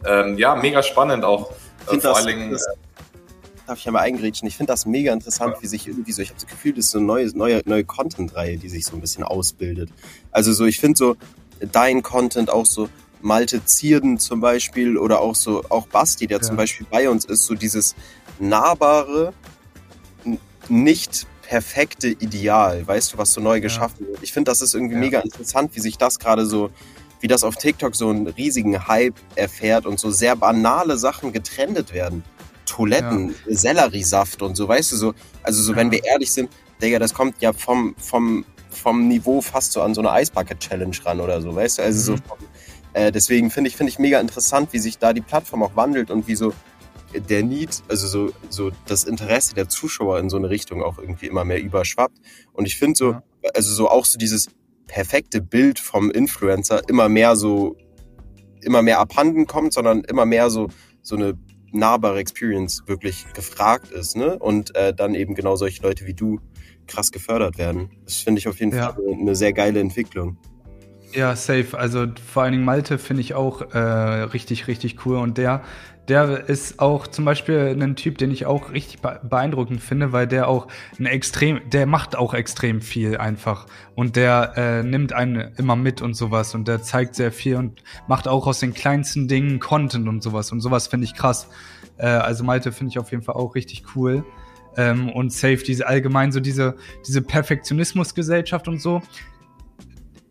[0.05, 1.51] Ähm, ja, mega spannend auch.
[1.91, 2.51] Äh, vor allen Dingen.
[2.51, 2.65] Das,
[3.65, 4.47] darf ich ja mal eingrätschen?
[4.47, 5.61] Ich finde das mega interessant, ja.
[5.61, 7.83] wie sich irgendwie so, ich habe das Gefühl, das ist so eine neue, neue, neue
[7.83, 9.89] Content-Reihe, die sich so ein bisschen ausbildet.
[10.31, 11.15] Also so, ich finde so,
[11.71, 12.89] dein Content auch so,
[13.21, 16.43] Malte Zierden zum Beispiel oder auch so, auch Basti, der ja.
[16.43, 17.95] zum Beispiel bei uns ist, so dieses
[18.37, 19.33] nahbare,
[20.67, 23.59] nicht perfekte Ideal, weißt du, was so neu ja.
[23.59, 24.23] geschaffen wird.
[24.23, 24.99] Ich finde, das ist irgendwie ja.
[24.99, 26.71] mega interessant, wie sich das gerade so,
[27.19, 31.93] wie das auf TikTok so einen riesigen Hype erfährt und so sehr banale Sachen getrennt
[31.93, 32.23] werden.
[32.65, 33.55] Toiletten, ja.
[33.55, 35.13] Selleriesaft und so, weißt du, so,
[35.43, 36.49] also so, wenn wir ehrlich sind,
[36.81, 41.21] Digga, das kommt ja vom, vom, vom Niveau fast so an so eine Eisbucket-Challenge ran
[41.21, 42.17] oder so, weißt du, also mhm.
[42.17, 42.33] so,
[42.93, 46.09] äh, deswegen finde ich, finde ich mega interessant, wie sich da die Plattform auch wandelt
[46.09, 46.51] und wie so
[47.19, 51.27] der Need, also so, so das Interesse der Zuschauer in so eine Richtung auch irgendwie
[51.27, 52.17] immer mehr überschwappt.
[52.53, 53.15] Und ich finde so,
[53.53, 54.47] also so auch so dieses
[54.87, 57.77] perfekte Bild vom Influencer immer mehr so,
[58.61, 60.69] immer mehr abhanden kommt, sondern immer mehr so,
[61.01, 61.37] so eine
[61.71, 64.37] nahbare Experience wirklich gefragt ist, ne?
[64.37, 66.39] Und äh, dann eben genau solche Leute wie du
[66.87, 67.89] krass gefördert werden.
[68.05, 68.93] Das finde ich auf jeden ja.
[68.93, 70.37] Fall eine sehr geile Entwicklung.
[71.13, 71.77] Ja, safe.
[71.77, 75.17] Also vor allen Dingen Malte finde ich auch äh, richtig, richtig cool.
[75.17, 75.63] Und der,
[76.09, 80.27] der ist auch zum Beispiel ein Typ, den ich auch richtig be- beeindruckend finde, weil
[80.27, 80.67] der auch
[80.99, 83.67] ein extrem, der macht auch extrem viel einfach.
[83.95, 86.55] Und der äh, nimmt einen immer mit und sowas.
[86.55, 90.51] Und der zeigt sehr viel und macht auch aus den kleinsten Dingen Content und sowas.
[90.51, 91.47] Und sowas finde ich krass.
[91.97, 94.25] Äh, also Malte finde ich auf jeden Fall auch richtig cool.
[94.75, 96.75] Ähm, und safe diese allgemein so diese,
[97.07, 99.01] diese Perfektionismusgesellschaft und so.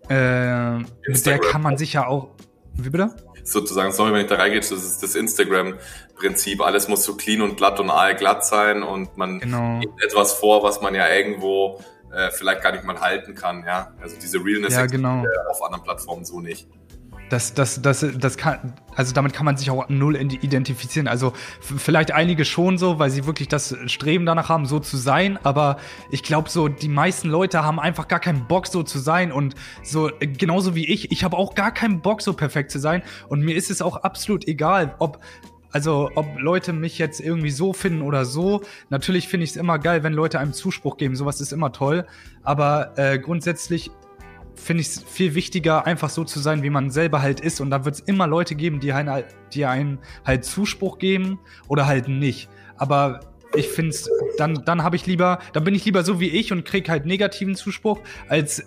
[0.09, 2.31] Äh, der kann man sich ja auch.
[2.75, 3.15] Wie bitte?
[3.45, 6.61] Sozusagen, sorry, wenn ich da reingehe, das ist das Instagram-Prinzip.
[6.61, 9.81] Alles muss so clean und glatt und aalglatt sein und man Genau.
[9.81, 11.81] gibt etwas vor, was man ja irgendwo
[12.13, 13.65] äh, vielleicht gar nicht mal halten kann.
[13.67, 15.25] Ja, also diese Realness Ja, genau.
[15.51, 16.69] auf anderen Plattformen so nicht.
[17.33, 21.09] Das, das, das, das kann, also damit kann man sich auch null identifizieren.
[21.09, 25.39] Also vielleicht einige schon so, weil sie wirklich das Streben danach haben, so zu sein.
[25.43, 25.79] Aber
[26.11, 29.33] ich glaube so, die meisten Leute haben einfach gar keinen Bock, so zu sein.
[29.33, 33.03] Und so, genauso wie ich, ich habe auch gar keinen Bock, so perfekt zu sein.
[33.29, 35.19] Und mir ist es auch absolut egal, ob
[35.75, 38.61] also ob Leute mich jetzt irgendwie so finden oder so.
[38.91, 41.17] Natürlich finde ich es immer geil, wenn Leute einem Zuspruch geben.
[41.17, 42.07] Sowas ist immer toll.
[42.43, 43.91] Aber äh, grundsätzlich
[44.55, 47.61] finde ich es viel wichtiger, einfach so zu sein, wie man selber halt ist.
[47.61, 51.39] Und da wird es immer Leute geben, die einen, halt- die einen halt Zuspruch geben
[51.69, 52.49] oder halt nicht.
[52.77, 53.21] Aber
[53.55, 56.53] ich finde es, dann, dann habe ich lieber, dann bin ich lieber so wie ich
[56.53, 58.65] und krieg halt negativen Zuspruch, als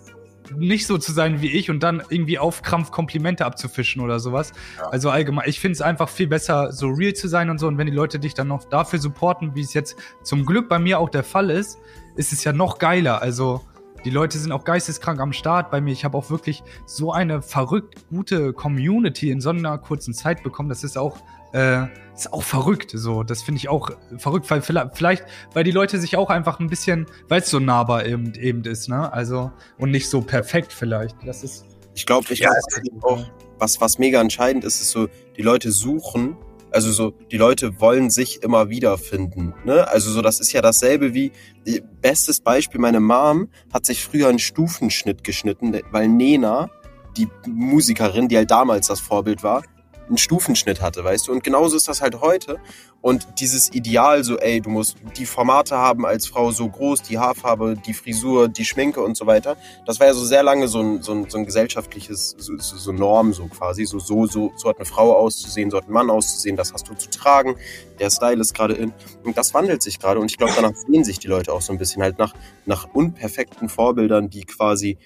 [0.55, 4.53] nicht so zu sein wie ich und dann irgendwie auf Krampf Komplimente abzufischen oder sowas.
[4.91, 7.67] Also allgemein, ich finde es einfach viel besser, so real zu sein und so.
[7.67, 10.77] Und wenn die Leute dich dann noch dafür supporten, wie es jetzt zum Glück bei
[10.77, 11.79] mir auch der Fall ist,
[12.15, 13.23] ist es ja noch geiler.
[13.23, 13.61] Also
[14.05, 15.91] die Leute sind auch geisteskrank am Start bei mir.
[15.91, 20.69] Ich habe auch wirklich so eine verrückt gute Community in so einer kurzen Zeit bekommen.
[20.69, 21.17] Das ist auch,
[21.53, 22.91] äh, ist auch verrückt.
[22.93, 26.67] So, das finde ich auch verrückt, weil vielleicht, weil die Leute sich auch einfach ein
[26.67, 29.11] bisschen, weil es so nahbar eben, eben ist, ne?
[29.11, 31.15] Also und nicht so perfekt vielleicht.
[31.25, 31.65] Das ist
[31.95, 33.25] Ich glaube, ich Ja, ist auch,
[33.57, 36.37] was, was mega entscheidend ist, ist so, die Leute suchen,
[36.75, 39.53] also so, die Leute wollen sich immer wiederfinden.
[39.65, 39.87] Ne?
[39.87, 41.31] Also so, das ist ja dasselbe wie,
[41.65, 46.69] die- bestes Beispiel, meine Mom hat sich früher einen Stufenschnitt geschnitten, weil Nena,
[47.17, 49.63] die Musikerin, die halt damals das Vorbild war,
[50.07, 51.31] einen Stufenschnitt hatte, weißt du?
[51.31, 52.59] Und genauso ist das halt heute.
[53.01, 57.19] Und dieses Ideal, so, ey, du musst die Formate haben als Frau so groß, die
[57.19, 59.57] Haarfarbe, die Frisur, die Schminke und so weiter.
[59.85, 62.91] Das war ja so sehr lange so ein, so ein, so ein gesellschaftliches, so, so,
[62.91, 63.85] Norm, so quasi.
[63.85, 66.89] So, so, so, so hat eine Frau auszusehen, so hat ein Mann auszusehen, das hast
[66.89, 67.55] du zu tragen.
[67.99, 68.91] Der Style ist gerade in.
[69.23, 70.19] Und das wandelt sich gerade.
[70.19, 72.33] Und ich glaube, danach sehen sich die Leute auch so ein bisschen halt nach,
[72.65, 74.97] nach unperfekten Vorbildern, die quasi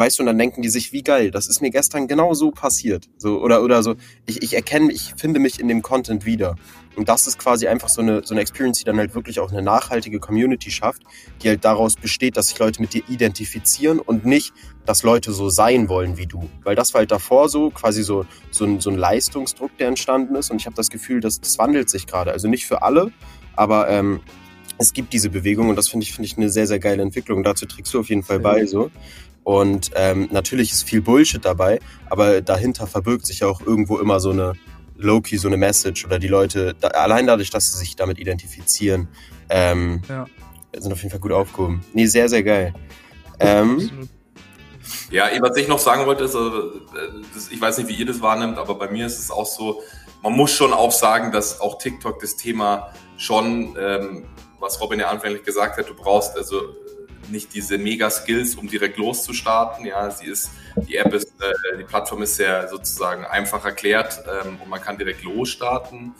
[0.00, 2.50] weißt du, und dann denken die sich, wie geil, das ist mir gestern genau so
[2.50, 3.08] passiert.
[3.16, 3.94] So, oder, oder so,
[4.26, 6.56] ich, ich erkenne, ich finde mich in dem Content wieder.
[6.96, 9.50] Und das ist quasi einfach so eine, so eine Experience, die dann halt wirklich auch
[9.50, 11.02] eine nachhaltige Community schafft,
[11.42, 14.52] die halt daraus besteht, dass sich Leute mit dir identifizieren und nicht,
[14.86, 16.48] dass Leute so sein wollen wie du.
[16.62, 20.36] Weil das war halt davor so, quasi so, so, ein, so ein Leistungsdruck, der entstanden
[20.36, 20.50] ist.
[20.50, 22.32] Und ich habe das Gefühl, dass das wandelt sich gerade.
[22.32, 23.10] Also nicht für alle,
[23.56, 24.20] aber ähm,
[24.78, 27.42] es gibt diese Bewegung und das finde ich, finde ich eine sehr, sehr geile Entwicklung.
[27.42, 28.90] Dazu trägst du auf jeden Fall bei, so.
[29.44, 31.78] Und ähm, natürlich ist viel Bullshit dabei,
[32.08, 34.54] aber dahinter verbirgt sich ja auch irgendwo immer so eine
[34.96, 39.08] Low-Key, so eine Message oder die Leute, da, allein dadurch, dass sie sich damit identifizieren,
[39.50, 40.26] ähm, Ja.
[40.76, 41.84] sind auf jeden Fall gut aufgehoben.
[41.92, 42.74] Nee, sehr, sehr geil.
[43.38, 44.08] Ähm.
[45.10, 48.20] Ja, was ich noch sagen wollte, ist, also, äh, ich weiß nicht, wie ihr das
[48.20, 49.82] wahrnimmt, aber bei mir ist es auch so,
[50.22, 54.24] man muss schon auch sagen, dass auch TikTok das Thema schon, ähm,
[54.58, 56.62] was Robin ja anfänglich gesagt hat, du brauchst also
[57.30, 59.86] nicht diese Mega-Skills, um direkt loszustarten.
[59.86, 64.58] Ja, sie ist, die App ist, äh, die Plattform ist sehr sozusagen einfach erklärt ähm,
[64.62, 66.14] und man kann direkt losstarten.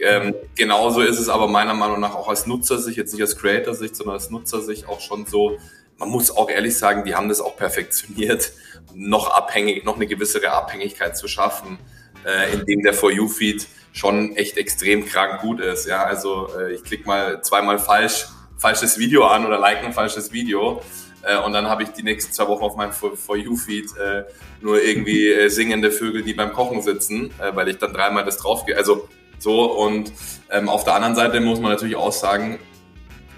[0.00, 3.94] Ähm, genauso ist es aber meiner Meinung nach auch als Nutzersicht, jetzt nicht als Creator-Sicht,
[3.94, 5.58] sondern als Nutzersicht auch schon so,
[5.98, 8.52] man muss auch ehrlich sagen, die haben das auch perfektioniert,
[8.94, 11.78] noch abhängig, noch eine gewissere Abhängigkeit zu schaffen,
[12.26, 15.86] äh, indem der For You Feed schon echt extrem krank gut ist.
[15.86, 18.26] Ja, also äh, ich klicke mal zweimal falsch
[18.64, 20.80] falsches Video an oder like ein falsches Video
[21.20, 23.94] äh, und dann habe ich die nächsten zwei Wochen auf meinem For, For You Feed
[23.98, 24.24] äh,
[24.62, 28.74] nur irgendwie äh, singende Vögel, die beim Kochen sitzen, weil ich dann dreimal das draufgehe.
[28.74, 29.06] Also
[29.38, 30.10] so und
[30.50, 32.58] ähm, auf der anderen Seite muss man natürlich auch sagen,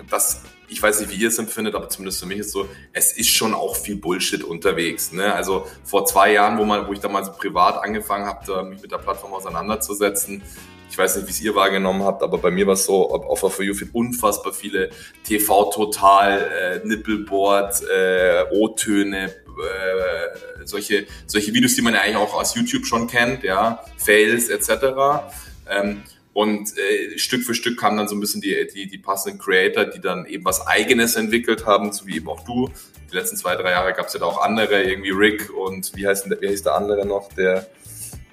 [0.08, 3.16] dass ich weiß nicht, wie ihr es empfindet, aber zumindest für mich ist so, es
[3.16, 5.12] ist schon auch viel Bullshit unterwegs.
[5.12, 5.34] Ne?
[5.34, 8.98] Also vor zwei Jahren, wo, man, wo ich damals privat angefangen habe, mich mit der
[8.98, 10.42] Plattform auseinanderzusetzen,
[10.90, 13.40] ich weiß nicht, wie es ihr wahrgenommen habt, aber bei mir war es so, auf
[13.40, 14.90] der For You Feed unfassbar viele
[15.24, 22.54] TV-Total, äh, Nippelboard, äh, O-Töne, äh, solche, solche Videos, die man ja eigentlich auch aus
[22.54, 25.28] YouTube schon kennt, ja, Fails etc.
[25.68, 29.38] Ähm, Und äh, Stück für Stück kamen dann so ein bisschen die, die, die passenden
[29.38, 32.68] Creator, die dann eben was Eigenes entwickelt haben, so wie eben auch du.
[33.10, 36.06] Die letzten zwei, drei Jahre gab es ja da auch andere, irgendwie Rick und wie
[36.06, 37.66] heißt, der, wie heißt der andere noch, der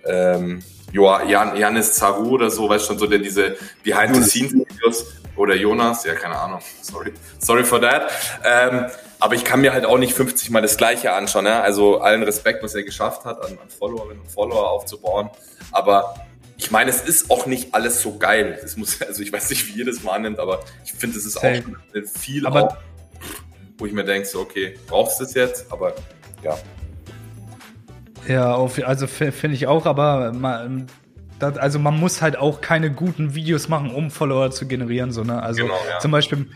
[0.06, 0.62] ähm,
[0.94, 6.04] Joa- Jan, Janis Zaru oder so, weißt du schon, so der diese Behind-the-Scenes-Videos oder Jonas,
[6.06, 8.12] ja, keine Ahnung, sorry, sorry for that.
[8.46, 8.86] Ähm,
[9.20, 11.46] aber ich kann mir halt auch nicht 50 Mal das Gleiche anschauen.
[11.46, 11.62] Ne?
[11.62, 15.30] Also allen Respekt, was er geschafft hat, an, an Followerinnen und Follower aufzubauen.
[15.72, 16.14] Aber
[16.58, 18.60] ich meine, es ist auch nicht alles so geil.
[18.64, 21.26] Es muss, also ich weiß nicht, wie ihr das mal annimmt, aber ich finde, es
[21.26, 21.64] ist Safe.
[21.66, 22.78] auch viel, Aber- auch,
[23.78, 25.72] wo ich mir denke, so, okay, brauchst du das jetzt?
[25.72, 25.94] Aber
[26.44, 26.58] ja,
[28.28, 30.88] Ja, auf, also finde ich auch, aber man,
[31.40, 35.24] das, also man muss halt auch keine guten Videos machen, um Follower zu generieren, so,
[35.24, 35.42] ne?
[35.42, 36.00] Also Genau, ja.
[36.00, 36.48] zum Beispiel,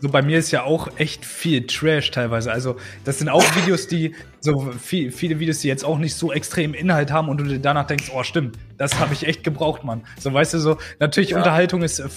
[0.00, 2.52] so bei mir ist ja auch echt viel Trash teilweise.
[2.52, 6.32] Also das sind auch Videos, die, so viel, viele Videos, die jetzt auch nicht so
[6.32, 9.84] extrem Inhalt haben und du dir danach denkst, oh stimmt, das habe ich echt gebraucht,
[9.84, 10.02] Mann.
[10.18, 11.38] So weißt du so, natürlich Ja.
[11.38, 12.08] Unterhaltung ist, äh,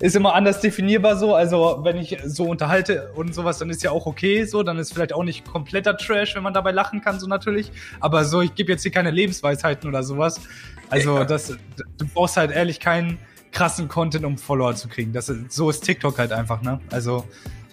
[0.00, 1.34] ist immer anders definierbar so.
[1.34, 4.92] Also wenn ich so unterhalte und sowas, dann ist ja auch okay so, dann ist
[4.92, 7.70] vielleicht auch nicht kompletter Trash, wenn man dabei lachen kann, so natürlich.
[8.00, 10.40] Aber so, ich gebe jetzt hier keine Lebensweisheiten oder sowas.
[10.90, 11.24] Also Ja.
[11.24, 11.48] das,
[11.98, 13.18] du brauchst halt ehrlich keinen
[13.56, 15.14] krassen Content, um Follower zu kriegen.
[15.14, 16.78] Das ist, so ist TikTok halt einfach, ne?
[16.90, 17.24] Also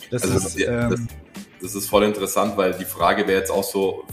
[0.10, 1.08] das Also ist, das, das, ähm,
[1.62, 4.06] das ist voll interessant, weil die Frage wäre jetzt auch so,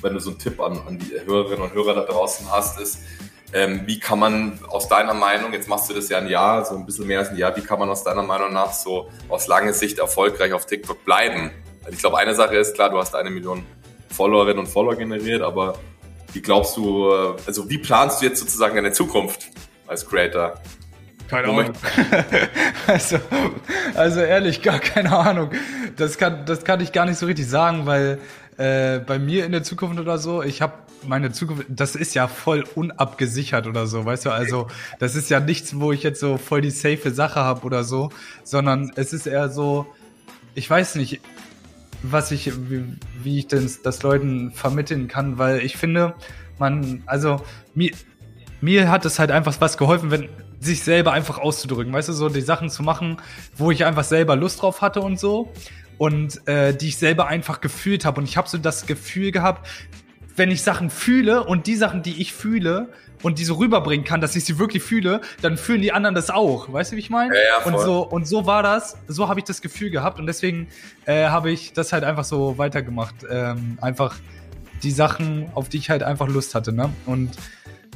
[0.00, 3.00] wenn du so einen Tipp an, an die Hörerinnen und Hörer da draußen hast, ist,
[3.52, 6.74] ähm, wie kann man aus deiner Meinung, jetzt machst du das ja ein Jahr, so
[6.74, 9.48] ein bisschen mehr als ein Jahr, wie kann man aus deiner Meinung nach so aus
[9.48, 11.50] langer Sicht erfolgreich auf TikTok bleiben?
[11.82, 13.66] Also ich glaube, eine Sache ist klar, du hast eine Million
[14.08, 15.74] Followerinnen und Follower generiert, aber
[16.32, 19.50] wie glaubst du, äh, also wie planst du jetzt sozusagen deine Zukunft
[19.86, 20.54] als Creator?
[21.28, 21.72] Keine Ahnung.
[22.86, 23.18] also,
[23.94, 25.50] also ehrlich, gar keine Ahnung.
[25.96, 28.18] Das kann, das kann ich gar nicht so richtig sagen, weil
[28.58, 30.74] äh, bei mir in der Zukunft oder so, ich habe
[31.06, 34.30] meine Zukunft, das ist ja voll unabgesichert oder so, weißt du?
[34.30, 37.84] Also, das ist ja nichts, wo ich jetzt so voll die safe Sache habe oder
[37.84, 38.10] so,
[38.44, 39.86] sondern es ist eher so,
[40.54, 41.20] ich weiß nicht,
[42.02, 42.84] was ich, wie,
[43.22, 46.14] wie ich denn das Leuten vermitteln kann, weil ich finde,
[46.58, 47.40] man, also
[47.74, 47.92] mir,
[48.60, 50.28] mir hat es halt einfach was geholfen, wenn
[50.62, 53.16] sich selber einfach auszudrücken, weißt du, so die Sachen zu machen,
[53.56, 55.52] wo ich einfach selber Lust drauf hatte und so
[55.98, 58.20] und äh, die ich selber einfach gefühlt habe.
[58.20, 59.68] Und ich habe so das Gefühl gehabt,
[60.36, 62.88] wenn ich Sachen fühle und die Sachen, die ich fühle
[63.22, 66.30] und die so rüberbringen kann, dass ich sie wirklich fühle, dann fühlen die anderen das
[66.30, 67.34] auch, weißt du, wie ich meine?
[67.34, 70.18] Ja, ja, und so und so war das, so habe ich das Gefühl gehabt.
[70.18, 70.68] Und deswegen
[71.06, 74.16] äh, habe ich das halt einfach so weitergemacht, ähm, einfach
[74.82, 76.90] die Sachen, auf die ich halt einfach Lust hatte, ne?
[77.06, 77.30] Und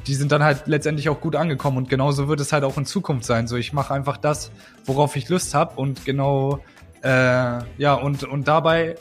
[0.06, 2.86] die sind dann halt letztendlich auch gut angekommen und genauso wird es halt auch in
[2.86, 3.48] Zukunft sein.
[3.48, 4.50] So, ich mache einfach das,
[4.84, 6.60] worauf ich Lust habe und genau,
[7.02, 8.96] äh, ja, und, und dabei,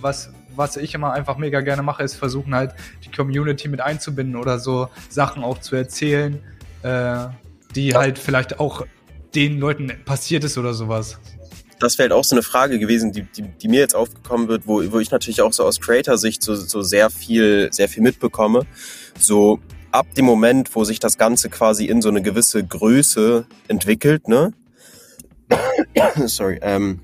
[0.00, 2.72] was, was ich immer einfach mega gerne mache, ist versuchen halt
[3.04, 6.40] die Community mit einzubinden oder so Sachen auch zu erzählen,
[6.82, 7.26] äh,
[7.74, 8.86] die halt vielleicht auch
[9.34, 11.18] den Leuten passiert ist oder sowas.
[11.80, 14.66] das wäre halt auch so eine Frage gewesen, die, die, die mir jetzt aufgekommen wird,
[14.66, 18.66] wo, wo ich natürlich auch so aus Creator-Sicht so, so sehr viel, sehr viel mitbekomme.
[19.18, 19.60] So
[19.94, 24.52] ab dem Moment, wo sich das Ganze quasi in so eine gewisse Größe entwickelt, ne?
[26.26, 27.00] Sorry, ähm,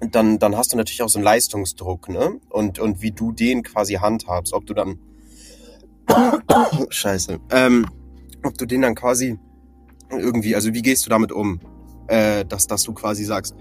[0.00, 2.40] dann, dann hast du natürlich auch so einen Leistungsdruck, ne?
[2.48, 5.00] Und, und wie du den quasi handhabst, ob du dann
[6.90, 7.40] Scheiße.
[7.50, 7.86] Ähm,
[8.44, 9.36] ob du den dann quasi
[10.10, 11.60] irgendwie, also wie gehst du damit um?
[12.06, 13.56] Äh, dass, dass du quasi sagst,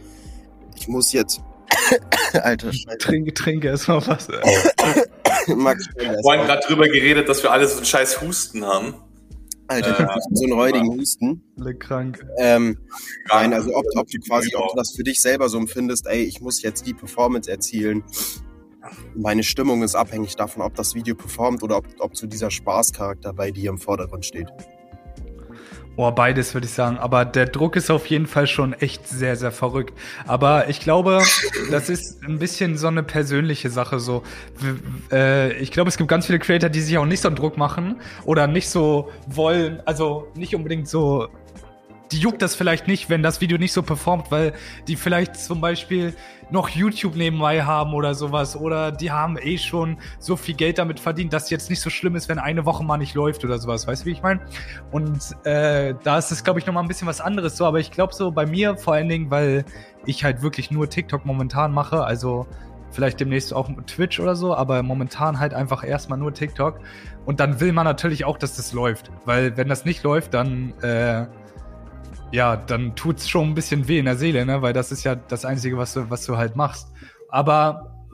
[0.76, 1.42] ich muss jetzt.
[2.34, 2.98] Alter Scheiße.
[3.00, 4.28] Trinke, trinke erstmal was.
[5.56, 8.96] Max, Wir haben vorhin gerade drüber geredet, dass wir alle so einen scheiß Husten haben.
[9.68, 11.44] Alter, ich hab so einen räudigen Husten.
[11.60, 12.26] Alle krank.
[12.38, 12.78] Ähm,
[13.30, 14.64] nein, also ob, ob du quasi, Genau.
[14.64, 18.04] ob du das für dich selber so empfindest, ey, ich muss jetzt die Performance erzielen.
[19.16, 23.34] Meine Stimmung ist abhängig davon, ob das Video performt oder ob, ob so dieser Spaßcharakter
[23.34, 24.48] bei dir im Vordergrund steht.
[25.98, 27.00] Boah, beides würde ich sagen.
[27.00, 29.98] Aber der Druck ist auf jeden Fall schon echt sehr, sehr verrückt.
[30.28, 31.24] Aber ich glaube,
[31.72, 34.00] das ist ein bisschen so eine persönliche Sache.
[34.00, 34.22] So,
[35.12, 37.58] äh, ich glaube, es gibt ganz viele Creator, die sich auch nicht so einen Druck
[37.58, 41.30] machen oder nicht so wollen, also nicht unbedingt so.
[42.12, 44.54] Die juckt das vielleicht nicht, wenn das Video nicht so performt, weil
[44.88, 46.14] die vielleicht zum Beispiel
[46.50, 48.56] noch YouTube nebenbei haben oder sowas.
[48.56, 52.16] Oder die haben eh schon so viel Geld damit verdient, dass jetzt nicht so schlimm
[52.16, 53.88] ist, wenn eine Woche mal nicht läuft oder sowas.
[53.88, 54.42] Weißt du, wie ich meine?
[54.92, 57.66] Und äh, da ist es, glaube ich, nochmal ein bisschen was anderes so.
[57.66, 59.66] Aber ich glaube so bei mir vor allen Dingen, weil
[60.06, 62.04] ich halt wirklich nur TikTok momentan mache.
[62.04, 62.48] Also
[62.92, 64.56] vielleicht demnächst auch Twitch oder so.
[64.56, 66.80] Aber momentan halt einfach erstmal nur TikTok.
[67.26, 69.12] Und dann will man natürlich auch, dass das läuft.
[69.26, 70.74] Weil wenn das nicht läuft, dann...
[70.82, 71.28] Äh,
[72.32, 74.62] ja, dann tut's schon ein bisschen weh in der Seele, ne?
[74.62, 76.92] Weil das ist ja das Einzige, was du, was du halt machst.
[77.30, 78.06] Aber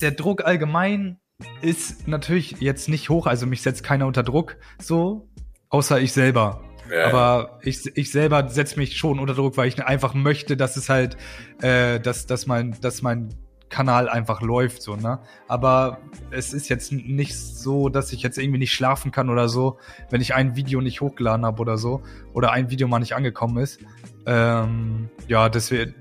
[0.00, 1.18] der Druck allgemein
[1.60, 5.28] ist natürlich jetzt nicht hoch, also mich setzt keiner unter Druck, so,
[5.68, 6.62] außer ich selber.
[6.90, 10.76] Ja, Aber ich, ich selber setze mich schon unter Druck, weil ich einfach möchte, dass
[10.76, 11.16] es halt,
[11.62, 13.30] äh, dass, dass mein, dass mein
[13.72, 15.18] Kanal einfach läuft, so, ne?
[15.48, 15.98] Aber
[16.30, 19.78] es ist jetzt nicht so, dass ich jetzt irgendwie nicht schlafen kann oder so,
[20.10, 22.02] wenn ich ein Video nicht hochgeladen habe oder so,
[22.34, 23.80] oder ein Video mal nicht angekommen ist.
[24.26, 25.94] Ähm, ja, deswegen,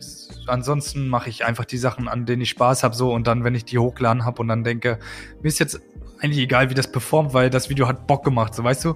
[0.45, 3.55] ansonsten mache ich einfach die Sachen, an denen ich Spaß habe, so, und dann, wenn
[3.55, 4.99] ich die hochgeladen habe und dann denke,
[5.41, 5.81] mir ist jetzt
[6.21, 8.95] eigentlich egal, wie das performt, weil das Video hat Bock gemacht, so, weißt du?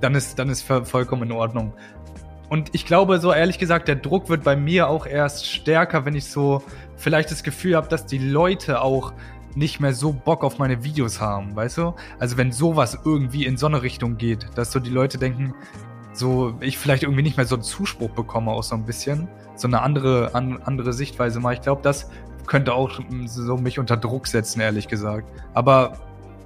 [0.00, 1.72] Dann ist, dann ist voll- vollkommen in Ordnung.
[2.50, 6.14] Und ich glaube, so ehrlich gesagt, der Druck wird bei mir auch erst stärker, wenn
[6.14, 6.62] ich so
[6.96, 9.12] vielleicht das Gefühl habe, dass die Leute auch
[9.54, 11.94] nicht mehr so Bock auf meine Videos haben, weißt du?
[12.18, 15.54] Also wenn sowas irgendwie in so eine Richtung geht, dass so die Leute denken,
[16.12, 19.68] so ich vielleicht irgendwie nicht mehr so einen Zuspruch bekomme, auch so ein bisschen, so
[19.68, 21.54] eine andere, an, andere Sichtweise mal.
[21.54, 22.10] Ich glaube, das
[22.46, 25.28] könnte auch so mich unter Druck setzen, ehrlich gesagt.
[25.54, 25.98] Aber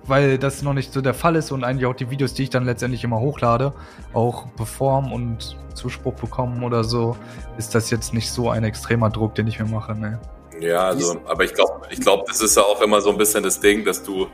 [0.06, 2.50] weil das noch nicht so der Fall ist und eigentlich auch die Videos, die ich
[2.50, 3.74] dann letztendlich immer hochlade,
[4.14, 7.16] auch performen und Zuspruch bekommen oder so,
[7.58, 9.94] ist das jetzt nicht so ein extremer Druck, den ich mir mache.
[9.94, 10.18] Ne?
[10.60, 13.42] Ja, also, aber ich glaube, ich glaube, das ist ja auch immer so ein bisschen
[13.42, 14.28] das Ding, dass du,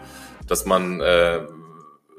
[0.46, 1.40] dass man äh,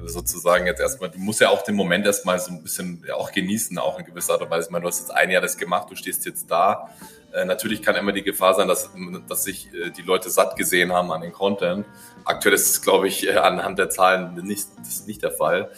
[0.04, 3.32] sozusagen jetzt erstmal, du musst ja auch den Moment erstmal so ein bisschen ja, auch
[3.32, 4.68] genießen, auch in gewisser Art und Weise.
[4.68, 6.90] Ich meine, du hast jetzt ein Jahr das gemacht, du stehst jetzt da.
[7.34, 8.90] Äh, natürlich kann immer die Gefahr sein, dass,
[9.28, 11.86] dass sich äh, die Leute satt gesehen haben an den Content.
[12.24, 14.68] Aktuell ist es, glaube ich, äh, anhand der Zahlen nicht,
[15.08, 15.70] nicht der Fall.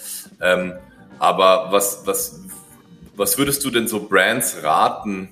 [0.42, 0.78] Ähm,
[1.20, 2.42] aber was, was,
[3.16, 5.30] was würdest du denn so Brands raten,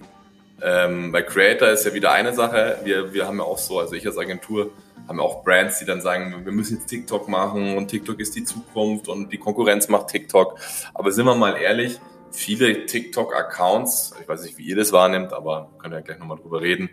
[0.62, 2.80] ähm, bei Creator ist ja wieder eine Sache.
[2.84, 4.72] Wir, wir haben ja auch so, also ich als Agentur,
[5.08, 8.36] haben ja auch Brands, die dann sagen, wir müssen jetzt TikTok machen und TikTok ist
[8.36, 10.58] die Zukunft und die Konkurrenz macht TikTok.
[10.94, 12.00] Aber sind wir mal ehrlich,
[12.32, 16.38] viele TikTok-Accounts, ich weiß nicht, wie ihr das wahrnimmt, aber können wir ja gleich nochmal
[16.38, 16.90] drüber reden.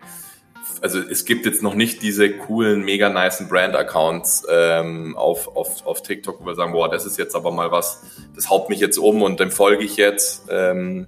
[0.81, 6.01] Also es gibt jetzt noch nicht diese coolen, mega nicen Brand-Accounts ähm, auf, auf, auf
[6.03, 8.03] TikTok, wo wir sagen, boah, das ist jetzt aber mal was,
[8.35, 10.45] das haut mich jetzt um und dem folge ich jetzt.
[10.49, 11.07] Ähm,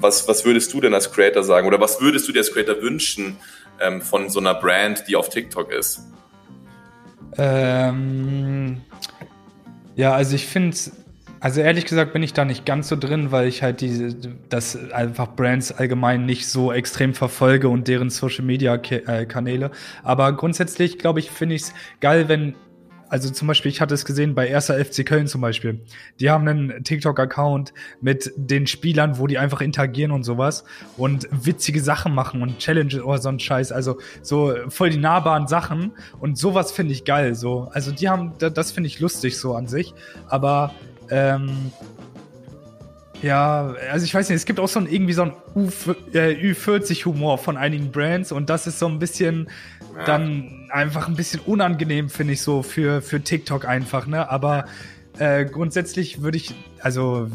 [0.00, 2.80] was, was würdest du denn als Creator sagen oder was würdest du dir als Creator
[2.82, 3.36] wünschen
[3.80, 6.00] ähm, von so einer Brand, die auf TikTok ist?
[7.38, 8.80] Ähm,
[9.94, 10.76] ja, also ich finde,
[11.40, 14.14] also ehrlich gesagt bin ich da nicht ganz so drin, weil ich halt diese,
[14.48, 19.70] das einfach Brands allgemein nicht so extrem verfolge und deren Social Media äh, Kanäle.
[20.02, 22.54] Aber grundsätzlich glaube ich, finde ich es geil, wenn
[23.08, 24.66] also zum Beispiel, ich hatte es gesehen bei 1.
[24.66, 25.80] FC Köln zum Beispiel.
[26.20, 30.64] Die haben einen TikTok-Account mit den Spielern, wo die einfach interagieren und sowas
[30.96, 33.72] und witzige Sachen machen und Challenges oder so ein Scheiß.
[33.72, 37.34] Also so voll die nahbaren Sachen und sowas finde ich geil.
[37.34, 39.94] So, also die haben, das finde ich lustig so an sich.
[40.28, 40.74] Aber
[41.10, 41.70] ähm,
[43.22, 47.56] ja, also ich weiß nicht, es gibt auch so ein, irgendwie so ein Ü40-Humor von
[47.56, 49.48] einigen Brands und das ist so ein bisschen.
[50.04, 54.28] Dann einfach ein bisschen unangenehm, finde ich so für, für TikTok einfach, ne?
[54.30, 54.66] Aber
[55.18, 57.28] äh, grundsätzlich würde ich, also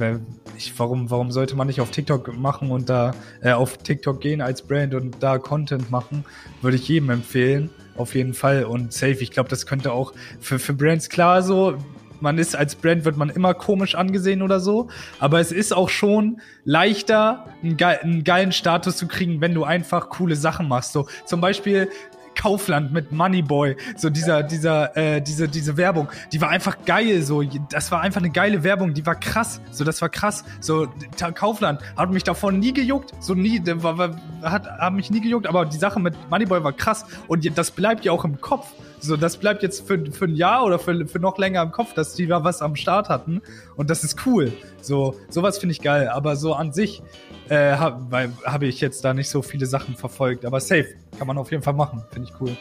[0.58, 4.42] ich, warum, warum sollte man nicht auf TikTok machen und da äh, auf TikTok gehen
[4.42, 6.24] als Brand und da Content machen,
[6.62, 8.66] würde ich jedem empfehlen, auf jeden Fall.
[8.66, 11.78] Und safe, ich glaube, das könnte auch für, für Brands klar so,
[12.20, 14.90] man ist als Brand, wird man immer komisch angesehen oder so.
[15.20, 19.64] Aber es ist auch schon leichter, einen, geil, einen geilen Status zu kriegen, wenn du
[19.64, 20.94] einfach coole Sachen machst.
[20.94, 21.90] So zum Beispiel
[22.36, 27.44] Kaufland mit Moneyboy, so dieser, dieser, äh, diese, diese Werbung, die war einfach geil, so,
[27.70, 30.88] das war einfach eine geile Werbung, die war krass, so, das war krass, so,
[31.34, 35.48] Kaufland hat mich davon nie gejuckt, so nie, war, war, hat, hat mich nie gejuckt,
[35.48, 37.06] aber die Sache mit Moneyboy war krass.
[37.28, 38.68] Und das bleibt ja auch im Kopf,
[39.00, 41.94] so, das bleibt jetzt für, für ein Jahr oder für, für noch länger im Kopf,
[41.94, 43.42] dass die da was am Start hatten.
[43.76, 47.02] Und das ist cool, so, sowas finde ich geil, aber so an sich,
[47.52, 50.88] äh, habe hab ich jetzt da nicht so viele Sachen verfolgt, aber safe,
[51.18, 52.56] kann man auf jeden Fall machen, finde ich cool.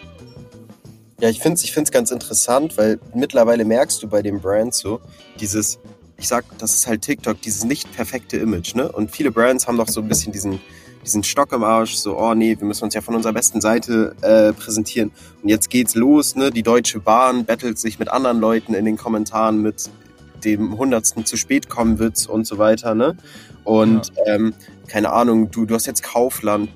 [1.21, 4.79] Ja, ich finde es ich find's ganz interessant, weil mittlerweile merkst du bei den Brands
[4.79, 5.01] so,
[5.39, 5.79] dieses,
[6.17, 8.91] ich sag, das ist halt TikTok, dieses nicht perfekte Image, ne?
[8.91, 10.59] Und viele Brands haben doch so ein bisschen diesen,
[11.05, 14.17] diesen Stock im Arsch, so, oh nee, wir müssen uns ja von unserer besten Seite
[14.23, 15.13] äh, präsentieren.
[15.41, 16.51] Und jetzt geht's los, ne?
[16.51, 19.89] Die Deutsche Bahn battelt sich mit anderen Leuten in den Kommentaren mit
[20.45, 23.17] dem hundertsten zu spät kommen Witz und so weiter, ne?
[23.65, 24.55] Und ähm,
[24.89, 26.71] keine Ahnung, du, du hast jetzt Kaufland,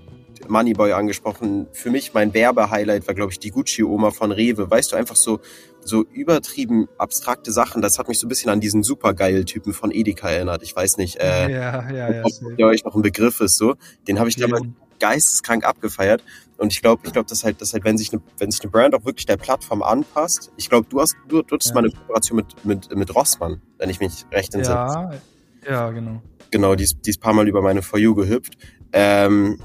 [0.49, 1.67] Moneyboy angesprochen.
[1.73, 4.71] Für mich mein Werbehighlight war, glaube ich, die Gucci-Oma von Rewe.
[4.71, 5.41] Weißt du, einfach so,
[5.83, 7.83] so übertrieben abstrakte Sachen.
[7.83, 10.63] Das hat mich so ein bisschen an diesen supergeil-Typen von Edeka erinnert.
[10.63, 12.23] Ich weiß nicht, äh, ja, ja, ja.
[12.25, 13.75] ob der euch noch ein Begriff ist, so.
[14.07, 14.47] Den habe ich Ja.
[14.47, 14.67] damals
[15.01, 16.23] geisteskrank abgefeiert.
[16.57, 18.71] Und ich glaube, ich glaube, dass halt, dass halt, wenn sich eine, wenn sich eine
[18.71, 21.75] Brand auch wirklich der Plattform anpasst, ich glaube, du hast, du, du hattest Ja.
[21.75, 24.77] mal eine Kooperation mit, mit, mit Rossmann, wenn ich mich recht entsinne.
[24.77, 25.11] Ja,
[25.69, 26.23] ja, genau.
[26.51, 28.57] Genau, die ist, die ist paar Mal über meine For You gehüpft.
[28.93, 29.59] Ähm,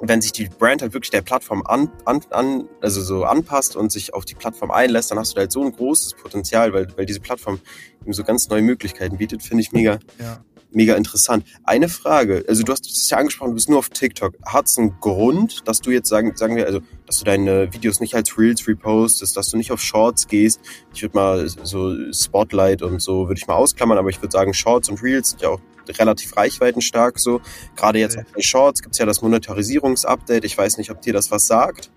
[0.00, 3.90] wenn sich die Brand halt wirklich der Plattform an, an, an, also so anpasst und
[3.90, 6.88] sich auf die Plattform einlässt, dann hast du da halt so ein großes Potenzial, weil,
[6.96, 7.60] weil diese Plattform
[8.02, 9.98] eben so ganz neue Möglichkeiten bietet, finde ich mega.
[10.18, 10.40] Ja.
[10.70, 11.44] Mega interessant.
[11.64, 14.34] Eine Frage, also du hast es ja angesprochen, du bist nur auf TikTok.
[14.44, 18.00] Hat es einen Grund, dass du jetzt sagen, sagen wir, also, dass du deine Videos
[18.00, 20.60] nicht als Reels repostest, dass du nicht auf Shorts gehst?
[20.94, 24.54] Ich würde mal so Spotlight und so würde ich mal ausklammern, aber ich würde sagen,
[24.54, 27.40] Shorts und Reels sind ja auch relativ reichweitenstark so.
[27.76, 30.44] Gerade jetzt auf den Shorts gibt's ja das Monetarisierungsupdate.
[30.44, 31.90] Ich weiß nicht, ob dir das was sagt.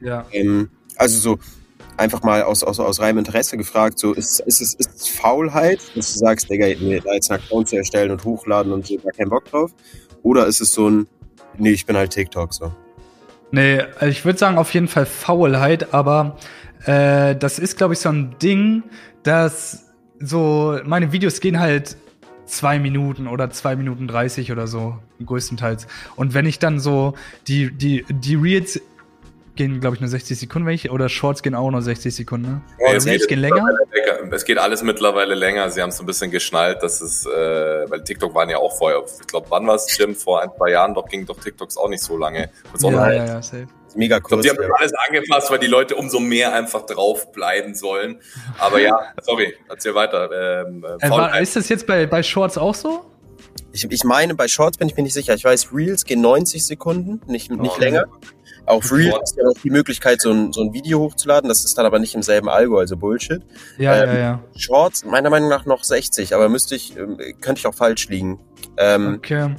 [0.00, 0.26] Ja.
[0.30, 1.38] Ähm, also so
[1.96, 6.12] einfach mal aus, aus, aus reinem Interesse gefragt, so ist, ist, es, ist Faulheit, dass
[6.12, 9.12] du sagst, Digga, nee, da jetzt einen Account zu erstellen und hochladen und so, gar
[9.12, 9.72] keinen Bock drauf?
[10.22, 11.06] Oder ist es so ein,
[11.58, 12.72] nee, ich bin halt TikTok so?
[13.50, 16.38] Nee, also ich würde sagen auf jeden Fall Faulheit, aber
[16.86, 18.82] äh, das ist, glaube ich, so ein Ding,
[19.22, 19.84] dass
[20.18, 21.96] so meine Videos gehen halt
[22.46, 25.86] zwei Minuten oder zwei Minuten dreißig oder so, größtenteils.
[26.16, 27.14] Und wenn ich dann so
[27.46, 28.80] die, die, die Reels
[29.56, 32.46] gehen, glaube ich, nur 60 Sekunden, wenn ich, oder Shorts gehen auch nur 60 Sekunden,
[32.46, 32.62] ne?
[32.78, 33.66] Ja, es Reels geht gehen länger?
[34.30, 35.70] Es geht alles mittlerweile länger.
[35.70, 37.30] Sie haben es ein bisschen geschnallt, dass es, äh,
[37.88, 40.14] weil TikTok waren ja auch vorher, ich glaube, wann war es, Jim?
[40.14, 42.50] Vor ein, zwei Jahren, doch ging doch TikToks auch nicht so lange.
[42.78, 43.16] Ja, online.
[43.16, 43.66] ja, ja, safe.
[43.96, 44.42] Mega kurz.
[44.42, 44.68] die haben ja.
[44.68, 48.20] das alles angepasst, weil die Leute umso mehr einfach drauf bleiben sollen.
[48.58, 50.64] Aber ja, sorry, erzähl weiter.
[50.66, 53.04] Ähm, äh, Äh, war, ist das jetzt bei, bei Shorts auch so?
[53.74, 55.34] Ich, ich meine, bei Shorts bin ich mir nicht sicher.
[55.34, 57.80] Ich weiß, Reels gehen 90 Sekunden, nicht, nicht Oh.
[57.80, 58.04] länger.
[58.66, 61.48] Auch Reels ist ja auch die Möglichkeit, so ein, so ein Video hochzuladen.
[61.48, 63.42] Das ist dann aber nicht im selben Algo, also Bullshit.
[63.76, 64.40] Ja, Ähm, ja, ja.
[64.56, 68.38] Shorts, meiner Meinung nach noch 60, aber müsste ich, ähm, könnte ich auch falsch liegen.
[68.76, 69.56] Ähm, Okay.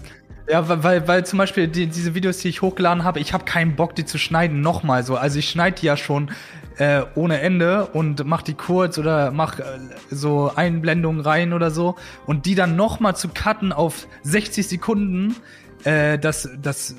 [0.48, 3.44] Ja, weil- weil, weil zum Beispiel die, diese Videos, die ich hochgeladen habe, ich habe
[3.46, 5.16] keinen Bock, die zu schneiden, nochmal so.
[5.18, 6.32] Also ich schneide die ja schon
[6.78, 9.64] äh, ohne Ende und mach die kurz oder mach äh,
[10.10, 11.96] so Einblendungen rein oder so.
[12.26, 15.36] Und die dann nochmal zu cutten auf 60 Sekunden,
[15.84, 16.96] äh, das, das,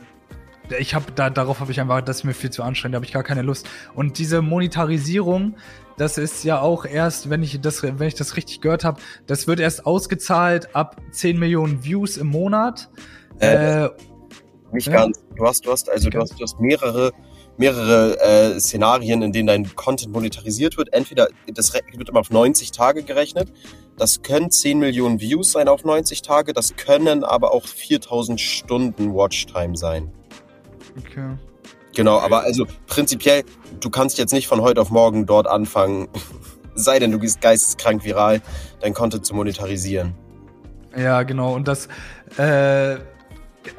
[0.79, 3.07] ich habe da, darauf habe ich einfach, das ist mir viel zu anstrengend, da habe
[3.07, 3.69] ich gar keine Lust.
[3.95, 5.57] Und diese Monetarisierung,
[5.99, 9.47] das ist ja auch erst, wenn ich das, wenn ich das richtig gehört habe, das
[9.47, 12.89] wird erst ausgezahlt ab 10 Millionen Views im Monat.
[13.41, 13.91] Äh, Äh,
[14.73, 14.95] Nicht Ja.
[14.95, 15.23] ganz.
[15.37, 17.13] Du hast, du hast, also du hast, du hast mehrere,
[17.59, 20.93] mehrere äh, Szenarien, in denen dein Content monetarisiert wird.
[20.93, 23.53] Entweder, das wird immer auf 90 Tage gerechnet.
[23.97, 26.53] Das können 10 Millionen Views sein auf 90 Tage.
[26.53, 30.13] Das können aber auch 4000 Stunden Watchtime sein.
[30.99, 31.37] okay.
[31.95, 33.43] Genau, aber also prinzipiell,
[33.81, 36.09] du kannst jetzt nicht von heute auf morgen dort anfangen,
[36.75, 38.43] sei denn du gehst geisteskrank viral,
[38.81, 40.15] dein Content zu monetarisieren.
[40.95, 41.55] Ja, genau.
[41.55, 41.89] Und das,
[42.37, 42.99] äh,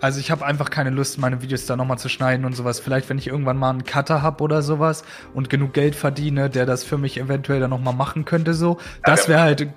[0.01, 2.79] also ich habe einfach keine Lust, meine Videos da nochmal zu schneiden und sowas.
[2.79, 6.65] Vielleicht, wenn ich irgendwann mal einen Cutter hab oder sowas und genug Geld verdiene, der
[6.65, 8.77] das für mich eventuell dann nochmal machen könnte, so.
[9.03, 9.67] Das wäre halt.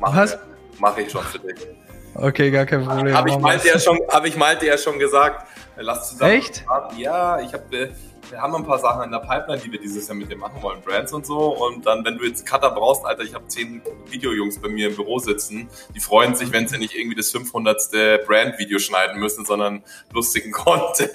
[0.00, 0.38] Mach, Was?
[0.78, 1.66] Mach ich schon für dich.
[2.14, 3.14] Okay, gar kein Problem.
[3.14, 5.46] Habe ich, Malte ja schon, hab ich Malte ja schon gesagt.
[5.76, 6.32] Lass zusammen.
[6.32, 6.64] Echt?
[6.96, 7.90] Ja, ich hab, äh,
[8.30, 10.60] wir haben ein paar Sachen in der Pipeline, die wir dieses Jahr mit dir machen
[10.62, 11.56] wollen, Brands und so.
[11.56, 14.96] Und dann, wenn du jetzt Cutter brauchst, Alter, ich habe zehn Videojungs bei mir im
[14.96, 15.68] Büro sitzen.
[15.94, 17.78] Die freuen sich, wenn sie nicht irgendwie das 500.
[18.26, 21.10] Brand-Video schneiden müssen, sondern lustigen Content.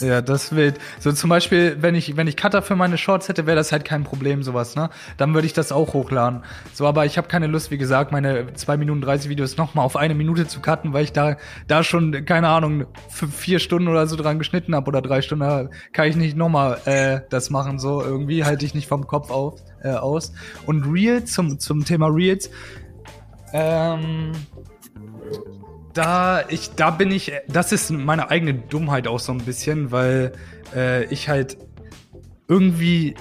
[0.00, 0.78] Ja, das wild.
[1.00, 3.84] So zum Beispiel, wenn ich, wenn ich Cutter für meine Shorts hätte, wäre das halt
[3.84, 4.90] kein Problem, sowas, ne?
[5.16, 6.44] Dann würde ich das auch hochladen.
[6.72, 9.96] So, aber ich habe keine Lust, wie gesagt, meine 2 Minuten 30 Videos nochmal auf
[9.96, 11.36] eine Minute zu cutten, weil ich da,
[11.66, 15.68] da schon, keine Ahnung, vier Stunden oder so dran geschnitten habe oder drei Stunden, da
[15.92, 17.78] kann ich nicht nochmal äh, das machen.
[17.78, 20.32] So, irgendwie halte ich nicht vom Kopf auf, äh, aus.
[20.66, 22.50] Und Reels, zum, zum Thema Reels,
[23.52, 24.32] ähm,
[25.92, 30.32] da ich da bin ich das ist meine eigene Dummheit auch so ein bisschen weil
[30.74, 31.58] äh, ich halt
[32.48, 33.14] irgendwie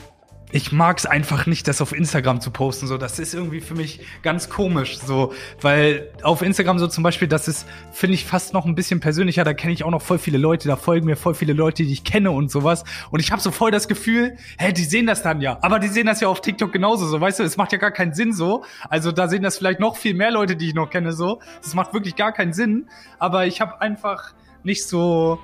[0.52, 2.88] ich mag es einfach nicht, das auf Instagram zu posten.
[2.88, 4.98] So, das ist irgendwie für mich ganz komisch.
[4.98, 9.00] So, weil auf Instagram so zum Beispiel, das ist, finde ich, fast noch ein bisschen
[9.00, 9.44] persönlicher.
[9.44, 11.94] Da kenne ich auch noch voll viele Leute, da folgen mir voll viele Leute, die
[11.94, 12.84] ich kenne und sowas.
[13.12, 15.58] Und ich habe so voll das Gefühl, hä, die sehen das dann ja.
[15.62, 17.08] Aber die sehen das ja auf TikTok genauso.
[17.08, 18.64] So, weißt du, es macht ja gar keinen Sinn so.
[18.90, 21.14] Also da sehen das vielleicht noch viel mehr Leute, die ich noch kenne.
[21.14, 22.88] So, das macht wirklich gar keinen Sinn.
[23.20, 24.34] Aber ich habe einfach
[24.64, 25.40] nicht so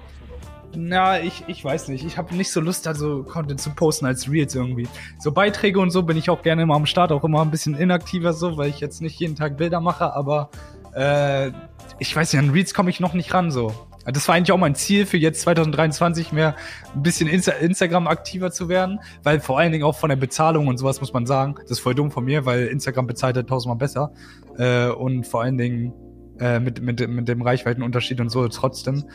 [0.76, 2.06] na, ich, ich weiß nicht.
[2.06, 4.88] Ich habe nicht so Lust, da so Content zu posten als Reels irgendwie.
[5.20, 7.76] So Beiträge und so bin ich auch gerne immer am Start, auch immer ein bisschen
[7.76, 10.50] inaktiver so, weil ich jetzt nicht jeden Tag Bilder mache, aber
[10.94, 11.52] äh,
[12.00, 13.74] ich weiß nicht, an Reels komme ich noch nicht ran so.
[14.06, 16.56] Das war eigentlich auch mein Ziel für jetzt 2023, mehr
[16.96, 20.68] ein bisschen Insta Instagram aktiver zu werden, weil vor allen Dingen auch von der Bezahlung
[20.68, 23.50] und sowas muss man sagen, das ist voll dumm von mir, weil Instagram bezahlt halt
[23.50, 24.14] tausendmal besser
[24.58, 25.94] äh, und vor allen Dingen
[26.40, 29.06] äh, mit, mit, mit dem Reichweitenunterschied und so trotzdem.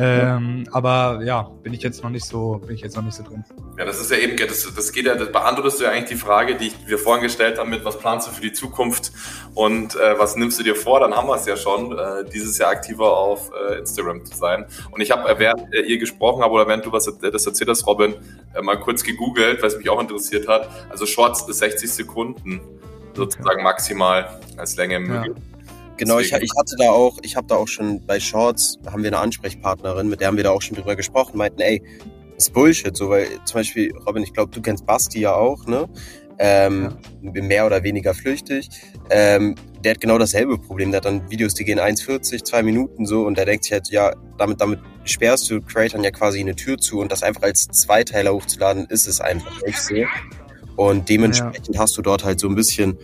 [0.00, 3.24] Ähm, aber ja, bin ich jetzt noch nicht so, bin ich jetzt noch nicht so
[3.24, 3.44] drin.
[3.76, 6.16] Ja, das ist ja eben, das, das geht ja, das beantwortest du ja eigentlich die
[6.16, 9.12] Frage, die ich, wir vorhin gestellt haben mit, was planst du für die Zukunft
[9.54, 11.00] und äh, was nimmst du dir vor?
[11.00, 14.66] Dann haben wir es ja schon, äh, dieses Jahr aktiver auf äh, Instagram zu sein.
[14.92, 17.68] Und ich habe, äh, während äh, ihr gesprochen habt oder während du was das erzählt
[17.68, 18.14] hast, Robin,
[18.54, 20.70] äh, mal kurz gegoogelt, was mich auch interessiert hat.
[20.90, 22.60] Also Shorts ist 60 Sekunden
[23.14, 25.34] sozusagen maximal als Länge möglich.
[25.98, 29.08] Genau, ich, ich hatte da auch, ich habe da auch schon bei Shorts, haben wir
[29.08, 31.82] eine Ansprechpartnerin, mit der haben wir da auch schon drüber gesprochen, meinten, ey,
[32.34, 35.66] das ist Bullshit, so, weil zum Beispiel, Robin, ich glaube, du kennst Basti ja auch,
[35.66, 35.88] ne?
[36.38, 38.68] Ähm, Mehr oder weniger flüchtig.
[39.10, 40.92] Ähm, der hat genau dasselbe Problem.
[40.92, 43.88] Der hat dann Videos, die gehen 1,40, zwei Minuten so und der denkt sich halt,
[43.90, 47.66] ja, damit, damit sperrst du Creatern ja quasi eine Tür zu und das einfach als
[47.66, 49.94] Zweiteiler hochzuladen, ist es einfach nicht so.
[50.76, 52.96] Und dementsprechend hast du dort halt so ein bisschen,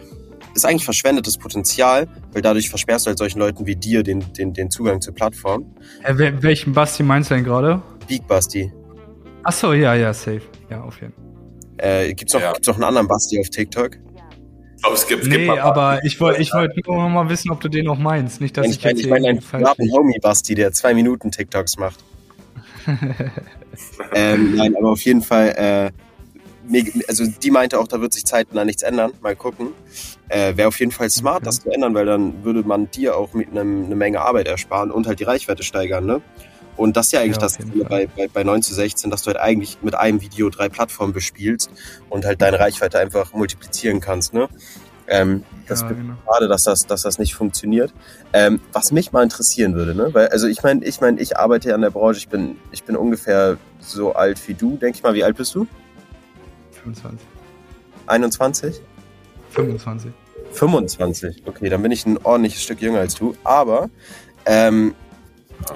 [0.55, 4.53] ist eigentlich verschwendetes Potenzial, weil dadurch versperrst du halt solchen Leuten wie dir den, den,
[4.53, 5.75] den Zugang zur Plattform.
[6.03, 7.83] Äh, wel- welchen Basti meinst du denn gerade?
[8.07, 8.73] Big Basti.
[9.43, 10.43] Ach so, ja, ja, safe.
[10.71, 11.25] Ja, auf jeden Fall.
[11.79, 12.53] Äh, gibt's noch, Ja.
[12.53, 13.97] gibt's noch einen anderen Basti auf TikTok?
[14.77, 17.29] Ich glaube, es gibt, gibt Nee, mal- aber ich wollte ich wollte nur noch mal
[17.31, 18.41] wissen, ob du den noch meinst.
[18.41, 21.79] Nicht, dass ich, ich meine ich mein einen privaten Homie Basti, der zwei Minuten TikToks
[21.79, 22.05] macht.
[24.15, 25.91] ähm, nein, aber auf jeden Fall, äh,
[27.09, 29.13] also die meinte auch, da wird sich zeitnah nichts ändern.
[29.21, 29.69] Mal gucken.
[30.29, 31.45] Äh, Wäre auf jeden Fall smart, Okay.
[31.45, 34.91] das zu ändern, weil dann würde man dir auch mit einem, eine Menge Arbeit ersparen
[34.91, 36.21] und halt die Reichweite steigern, ne?
[36.77, 37.59] Und das ist ja eigentlich Ja, das
[37.89, 41.13] bei, bei, bei 9 zu 16, dass du halt eigentlich mit einem Video drei Plattformen
[41.13, 41.71] bespielst
[42.11, 44.49] und halt deine Reichweite einfach multiplizieren kannst, ne?
[45.07, 46.15] Ähm, das Ja, genau.
[46.27, 47.93] schade, dass das, dass das nicht funktioniert.
[48.33, 50.09] Ähm, was mich mal interessieren würde, ne?
[50.13, 52.83] Weil, also ich meine, ich meine, ich arbeite ja in der Branche, ich bin, ich
[52.85, 55.15] bin ungefähr so alt wie du, denke ich mal.
[55.15, 55.67] Wie alt bist du?
[56.85, 57.27] 25.
[58.07, 58.83] 21?
[59.51, 60.13] 25.
[60.53, 61.43] 25.
[61.47, 63.35] Okay, dann bin ich ein ordentliches Stück jünger als du.
[63.45, 63.91] Aber
[64.47, 64.95] ähm,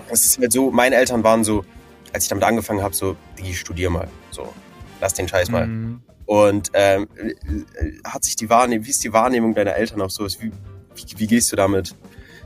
[0.09, 1.65] es ist halt so, meine Eltern waren so,
[2.13, 4.09] als ich damit angefangen habe, so, Digi, studier mal.
[4.31, 4.53] So,
[5.01, 5.67] lass den Scheiß mal.
[5.67, 6.03] Mhm.
[6.27, 10.39] Und ähm, äh, hat sich die Wahrnehmung, wie ist die Wahrnehmung deiner Eltern auf sowas?
[10.41, 10.53] Wie,
[10.95, 11.95] wie, wie gehst du damit?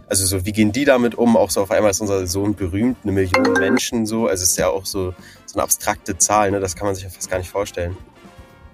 [0.08, 1.36] Also so, wie gehen die damit um?
[1.36, 4.26] Auch so auf einmal ist unser Sohn berühmt, eine Million Menschen so.
[4.26, 5.14] Also es ist ja auch so,
[5.46, 6.60] so eine abstrakte Zahl, ne?
[6.60, 7.96] Das kann man sich ja fast gar nicht vorstellen.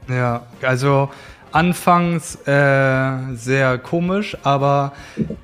[0.09, 1.11] Ja, also
[1.53, 4.93] anfangs äh, sehr komisch, aber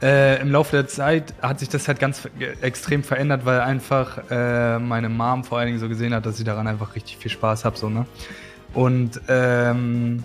[0.02, 2.28] äh, im Laufe der Zeit hat sich das halt ganz
[2.60, 6.44] extrem verändert, weil einfach äh, meine Mom vor allen Dingen so gesehen hat, dass ich
[6.44, 8.06] daran einfach richtig viel Spaß habe, so, ne?
[8.74, 10.24] Und ähm,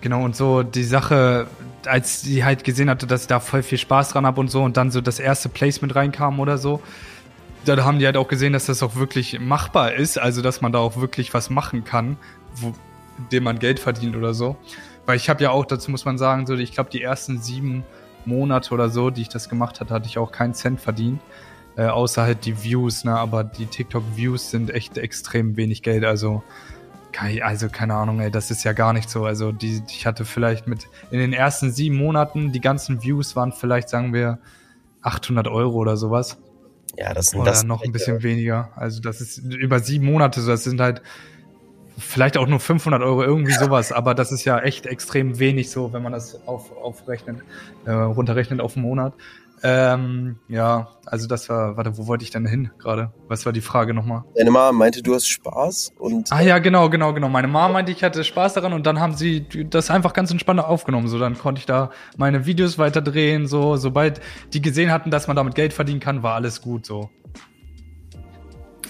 [0.00, 1.46] genau, und so die Sache,
[1.86, 4.62] als sie halt gesehen hatte, dass ich da voll viel Spaß dran habe und so
[4.62, 6.80] und dann so das erste Placement reinkam oder so,
[7.64, 10.72] da haben die halt auch gesehen, dass das auch wirklich machbar ist, also dass man
[10.72, 12.16] da auch wirklich was machen kann,
[12.54, 12.74] wo,
[13.24, 14.56] indem man Geld verdient oder so.
[15.06, 17.84] Weil ich habe ja auch, dazu muss man sagen, so ich glaube die ersten sieben
[18.24, 21.20] Monate oder so, die ich das gemacht hatte, hatte ich auch keinen Cent verdient.
[21.76, 23.16] Äh, außer halt die Views, ne?
[23.16, 26.04] Aber die TikTok-Views sind echt extrem wenig Geld.
[26.04, 26.42] Also,
[27.42, 29.24] also keine Ahnung, ey, das ist ja gar nicht so.
[29.24, 33.52] Also die, ich hatte vielleicht mit in den ersten sieben Monaten, die ganzen Views waren
[33.52, 34.38] vielleicht, sagen wir,
[35.02, 36.38] 800 Euro oder sowas.
[36.98, 38.70] Ja, das sind Oder das noch ein bisschen weniger.
[38.74, 40.50] Also das ist über sieben Monate so.
[40.50, 41.02] Das sind halt
[41.98, 43.92] vielleicht auch nur 500 Euro, irgendwie sowas.
[43.92, 47.38] Aber das ist ja echt extrem wenig so, wenn man das auf, aufrechnet,
[47.84, 49.14] äh, runterrechnet auf einen Monat.
[49.62, 53.12] Ähm, ja, also das war, warte, wo wollte ich denn hin gerade?
[53.28, 54.24] Was war die Frage nochmal?
[54.34, 57.28] Deine Mama meinte, du hast Spaß und Ah ja, genau, genau, genau.
[57.28, 60.60] Meine Mama meinte, ich hatte Spaß daran und dann haben sie das einfach ganz entspannt
[60.60, 61.08] aufgenommen.
[61.08, 63.46] So, dann konnte ich da meine Videos weiter drehen.
[63.46, 64.22] So, sobald
[64.54, 66.86] die gesehen hatten, dass man damit Geld verdienen kann, war alles gut.
[66.86, 67.10] So.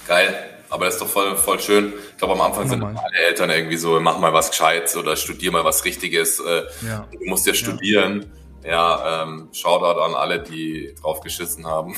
[0.06, 0.34] Geil,
[0.70, 1.92] aber das ist doch voll, voll schön.
[2.12, 3.04] Ich glaube, am Anfang sind Nochmal.
[3.04, 6.40] alle Eltern irgendwie so, mach mal was Gescheites oder studier mal was Richtiges.
[6.40, 7.06] Äh, Ja.
[7.12, 8.32] Du musst ja studieren.
[8.64, 11.96] Ja, ähm, Shoutout an alle, die drauf geschissen haben.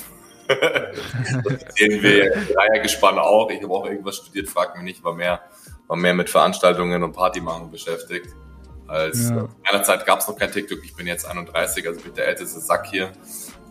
[0.49, 0.57] das
[1.77, 3.51] sehen wir im Dreiergespann auch.
[3.51, 5.41] Ich habe auch irgendwas studiert, frag mich nicht, war mehr,
[5.89, 8.29] war mehr mit Veranstaltungen und Party machen beschäftigt.
[8.89, 9.37] Als Ja.
[9.43, 10.79] in meiner Zeit gab es noch kein TikTok.
[10.85, 13.11] Ich bin jetzt 31, also bin der älteste Sack hier.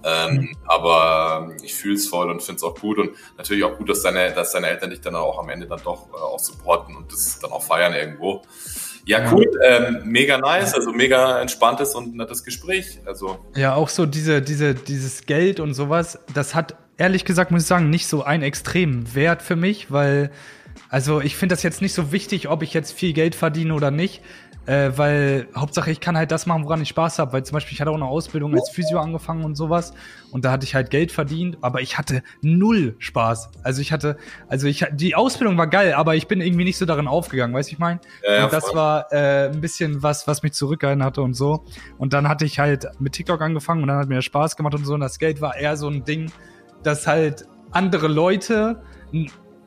[0.04, 3.78] Ähm, Aber ähm, ich fühle es voll und finde es auch gut und natürlich auch
[3.78, 6.40] gut, dass deine, dass deine Eltern dich dann auch am Ende dann doch äh, auch
[6.40, 8.42] supporten und das dann auch feiern irgendwo.
[9.06, 13.00] Ja, cool, ähm, mega nice, also mega entspanntes und nettes Gespräch.
[13.06, 17.64] Also Ja, auch so diese, diese, dieses Geld und sowas, das hat ehrlich gesagt, muss
[17.64, 20.32] ich sagen, nicht so einen extremen Wert für mich, weil,
[20.90, 23.90] also ich finde das jetzt nicht so wichtig, ob ich jetzt viel Geld verdiene oder
[23.90, 24.22] nicht.
[24.68, 27.34] Äh, weil Hauptsache ich kann halt das machen, woran ich Spaß habe.
[27.34, 29.94] Weil zum Beispiel ich hatte auch eine Ausbildung als Physio angefangen und sowas
[30.32, 33.52] und da hatte ich halt Geld verdient, aber ich hatte null Spaß.
[33.64, 36.86] Also ich hatte, also ich die Ausbildung war geil, aber ich bin irgendwie nicht so
[36.86, 38.00] darin aufgegangen, weißt du, ich meine?
[38.24, 38.76] Ja, ja, und das voll.
[38.76, 41.66] war äh, ein bisschen was, was mich zurückgehalten hatte und so.
[41.98, 44.86] Und dann hatte ich halt mit TikTok angefangen und dann hat mir Spaß gemacht und
[44.86, 44.94] so.
[44.94, 46.32] Und das Geld war eher so ein Ding,
[46.84, 48.82] dass halt andere Leute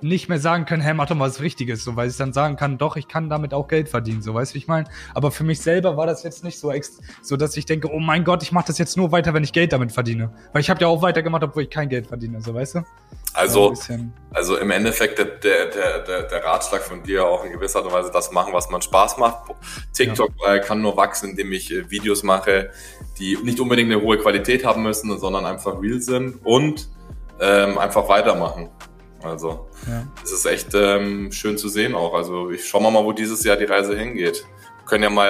[0.01, 2.57] nicht mehr sagen können, hey, mach doch mal was Richtiges, so, weil ich dann sagen
[2.57, 4.87] kann, doch, ich kann damit auch Geld verdienen, so, weißt du, wie ich meine?
[5.15, 6.73] Aber für mich selber war das jetzt nicht so,
[7.23, 9.53] so dass ich denke, oh mein Gott, ich mache das jetzt nur weiter, wenn ich
[9.53, 10.31] Geld damit verdiene.
[10.53, 12.79] Weil ich habe ja auch weitergemacht, obwohl ich kein Geld verdiene, so, weißt du?
[12.79, 12.85] Ja,
[13.33, 14.13] Also, bisschen.
[14.33, 15.67] also im Endeffekt der, der,
[16.03, 18.83] der, der, Ratschlag von dir auch in gewisser Art und Weise das machen, was man
[18.83, 19.55] Spaß macht.
[19.93, 22.71] TikTok äh, kann nur wachsen, indem ich äh, Videos mache,
[23.19, 26.89] die nicht unbedingt eine hohe Qualität haben müssen, sondern einfach real sind und
[27.41, 28.71] ähm, einfach weitermachen.
[29.25, 30.07] Also, Ja.
[30.20, 32.14] das ist echt ähm, schön zu sehen auch.
[32.14, 34.45] Also, ich schau mal, wo dieses Jahr die Reise hingeht.
[34.79, 35.29] Wir können ja mal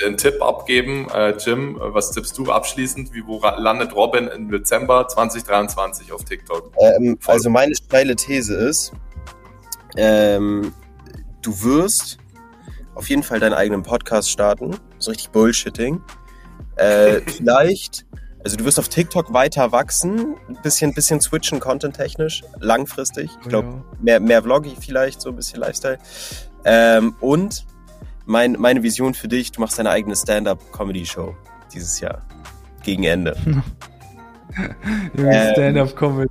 [0.00, 1.08] äh, einen Tipp abgeben.
[1.12, 3.12] Äh, Jim, was tippst du abschließend?
[3.12, 6.72] Wie, wo landet Robin im Dezember 2023 auf TikTok?
[6.78, 8.92] Ähm, also meine steile These ist,
[9.96, 10.72] ähm,
[11.42, 12.18] du wirst
[12.94, 14.76] auf jeden Fall deinen eigenen Podcast starten.
[14.98, 16.00] So richtig Bullshitting.
[16.76, 18.06] Äh, vielleicht,
[18.44, 23.30] also du wirst auf TikTok weiter wachsen, ein bisschen, bisschen switchen content-technisch, langfristig.
[23.42, 23.84] Ich glaube, Ja.
[24.00, 25.98] mehr, mehr Vloggy vielleicht, so ein bisschen Lifestyle.
[26.64, 27.64] Ähm, und
[28.26, 31.34] mein, meine Vision für dich, du machst deine eigene Stand-Up-Comedy-Show
[31.72, 32.22] dieses Jahr.
[32.82, 33.36] Gegen Ende.
[35.16, 36.30] Ähm, Stand-up-Comedy.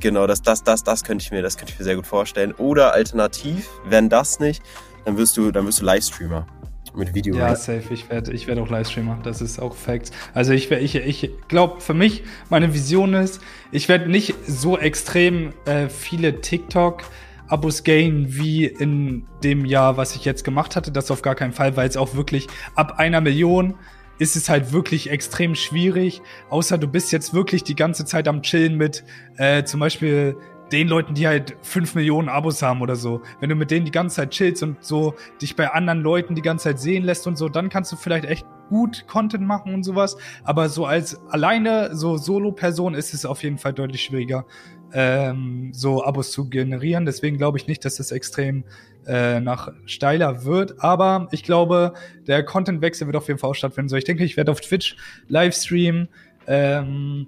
[0.00, 2.52] Genau, das, das, das, das könnte ich mir, das könnte ich mir sehr gut vorstellen.
[2.54, 4.62] Oder alternativ, wenn das nicht,
[5.04, 6.46] dann wirst du, dann wirst du Livestreamer
[6.94, 7.36] mit Video.
[7.36, 7.92] Ja, safe.
[7.92, 9.18] Ich werde ich werd auch Livestreamer.
[9.22, 10.10] Das ist auch Facts.
[10.34, 13.40] Also ich, ich, ich glaube, für mich, meine Vision ist,
[13.72, 20.24] ich werde nicht so extrem äh, viele TikTok-Abos gainen wie in dem Jahr, was ich
[20.24, 20.92] jetzt gemacht hatte.
[20.92, 23.74] Das auf gar keinen Fall, weil es auch wirklich ab einer Million
[24.18, 26.20] ist es halt wirklich extrem schwierig.
[26.50, 29.02] Außer du bist jetzt wirklich die ganze Zeit am Chillen mit
[29.38, 30.36] äh, zum Beispiel
[30.72, 33.22] den Leuten, die halt 5 Millionen Abos haben oder so.
[33.40, 36.42] Wenn du mit denen die ganze Zeit chillst und so dich bei anderen Leuten die
[36.42, 39.82] ganze Zeit sehen lässt und so, dann kannst du vielleicht echt gut Content machen und
[39.82, 40.16] sowas.
[40.44, 44.46] Aber so als alleine, so Solo-Person ist es auf jeden Fall deutlich schwieriger,
[44.92, 47.04] ähm, so Abos zu generieren.
[47.04, 48.64] Deswegen glaube ich nicht, dass das extrem
[49.06, 50.82] äh, nach steiler wird.
[50.82, 51.94] Aber ich glaube,
[52.26, 53.88] der Contentwechsel wird auf jeden Fall auch stattfinden.
[53.88, 54.96] So, ich denke, ich werde auf Twitch
[55.28, 56.08] Livestream,
[56.46, 57.26] ähm,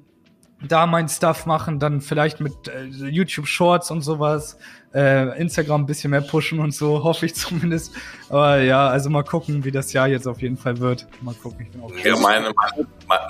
[0.68, 4.58] da mein Stuff machen, dann vielleicht mit äh, YouTube Shorts und sowas,
[4.94, 7.92] äh, Instagram ein bisschen mehr pushen und so, hoffe ich zumindest.
[8.28, 11.06] Aber ja, also mal gucken, wie das Jahr jetzt auf jeden Fall wird.
[11.20, 12.52] Mal gucken, ich bin auch Ja, meine,
[13.08, 13.28] meine,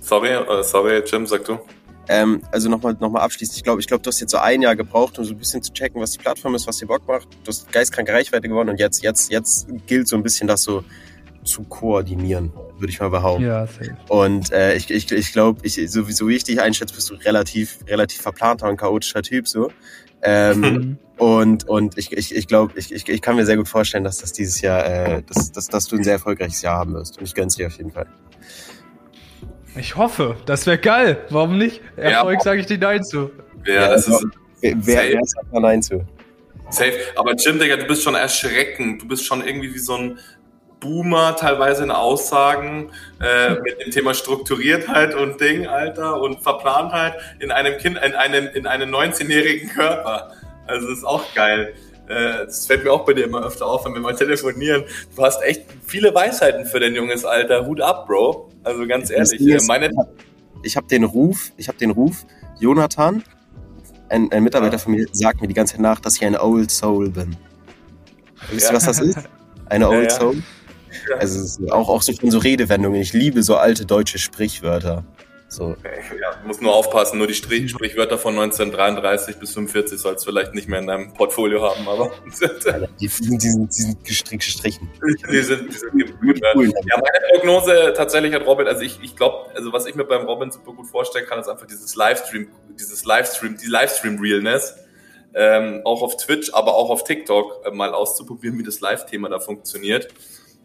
[0.00, 1.58] sorry, äh, sorry, Jim, sag du.
[2.10, 4.62] Ähm, also nochmal noch mal abschließend, ich glaube, ich glaub, du hast jetzt so ein
[4.62, 7.06] Jahr gebraucht, um so ein bisschen zu checken, was die Plattform ist, was dir Bock
[7.06, 7.28] macht.
[7.44, 10.84] Du hast geistkranke Reichweite gewonnen und jetzt, jetzt, jetzt gilt so ein bisschen das so
[11.44, 12.50] zu koordinieren,
[12.80, 13.44] würde ich mal behaupten.
[13.44, 13.96] Ja, safe.
[14.08, 17.10] Und äh, ich, ich, ich glaube, ich, so, wie- so wie ich dich einschätze, bist
[17.10, 19.70] du relativ, relativ verplanter und chaotischer Typ so.
[20.22, 20.98] Ähm, Mhm.
[21.16, 24.18] und und ich, ich, ich glaube, ich, ich, ich kann mir sehr gut vorstellen, dass
[24.18, 27.18] das dieses Jahr, äh, dass, dass, dass du ein sehr erfolgreiches Jahr haben wirst.
[27.18, 28.06] Und ich gönn's dir auf jeden Fall.
[29.76, 31.18] Ich hoffe, das wäre geil.
[31.30, 31.80] Warum nicht?
[31.96, 32.40] Erfolg Ja.
[32.40, 33.30] sage ich dir Nein zu.
[33.66, 34.24] Ja, das ist
[34.60, 36.04] Wer, wer sagt da Nein zu?
[36.70, 36.94] safe.
[37.16, 39.00] Aber Jim, Digga, du bist schon erschreckend.
[39.02, 40.18] Du bist schon irgendwie wie so ein
[40.80, 47.50] Boomer teilweise in Aussagen äh, mit dem Thema Strukturiertheit und Ding, Alter, und Verplantheit in
[47.50, 50.30] einem Kind, in einem, in einem 19-jährigen Körper.
[50.66, 51.74] Also das ist auch geil.
[52.08, 54.84] Äh, Das fällt mir auch bei dir immer öfter auf, wenn wir mal telefonieren.
[55.16, 57.66] Du hast echt viele Weisheiten für dein junges Alter.
[57.66, 58.50] Hut ab, Bro.
[58.64, 59.40] Also ganz ehrlich.
[59.40, 59.90] Äh, Meine,
[60.62, 62.24] ich habe den Ruf, ich habe den Ruf,
[62.60, 63.22] Jonathan,
[64.08, 66.70] ein, ein Mitarbeiter von mir, sagt mir die ganze Zeit nach, dass ich eine Old
[66.70, 67.36] Soul bin.
[68.50, 68.76] Wisst ihr, Ja.
[68.76, 69.18] was das ist?
[69.68, 70.18] Eine Ja, Old ja.
[70.18, 70.42] Soul?
[71.18, 73.00] Also es ist auch, auch so von so Redewendungen.
[73.00, 75.04] Ich liebe so alte deutsche Sprichwörter.
[75.50, 75.74] So.
[76.20, 80.52] Ja, muss nur aufpassen, nur die Strich Sprichwörter von 1933 bis 45 sollst du vielleicht
[80.52, 82.10] nicht mehr in deinem Portfolio haben, aber
[83.00, 84.90] Die, sind, die, sind, die sind gestrich, gestrichen.
[85.30, 86.38] die sind, die sind gut.
[86.38, 90.26] Ja, meine Prognose tatsächlich hat Robin, also ich, ich glaube, also was ich mir beim
[90.26, 94.76] Robin super gut vorstellen kann, ist einfach dieses Livestream, dieses Livestream, die Livestream-Realness,
[95.34, 99.40] ähm, auch auf Twitch, aber auch auf TikTok äh, mal auszuprobieren, wie das Live-Thema da
[99.40, 100.08] funktioniert.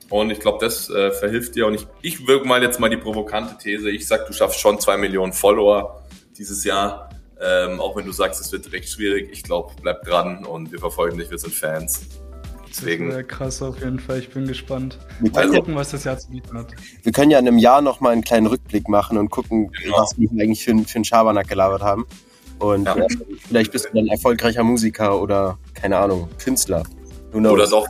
[0.10, 1.66] Und ich glaube, das äh, verhilft dir.
[1.68, 3.90] Und ich, ich wirke mal jetzt mal die provokante These.
[3.90, 6.04] Ich sag, du schaffst schon zwei Millionen Follower
[6.38, 7.10] dieses Jahr.
[7.42, 9.30] Ähm, auch wenn du sagst, es wird recht schwierig.
[9.32, 11.30] Ich glaube, bleib dran und wir verfolgen dich.
[11.32, 12.02] Wir sind Fans.
[12.70, 13.10] Deswegen.
[13.12, 14.20] Das krass auf jeden Fall.
[14.20, 14.98] Ich bin gespannt.
[15.20, 16.68] Wir Mal können, ja, gucken, was das Jahr zu bieten hat.
[17.04, 19.98] wir können ja in einem Jahr nochmal einen kleinen Rückblick machen und gucken, Genau.
[20.00, 22.06] was wir eigentlich für, einen- für einen Schabernack gelabert haben.
[22.60, 22.96] Und Ja.
[22.96, 23.08] äh,
[23.48, 26.84] vielleicht bist du dann erfolgreicher Musiker oder, keine Ahnung, Künstler.
[27.34, 27.88] Oder doch.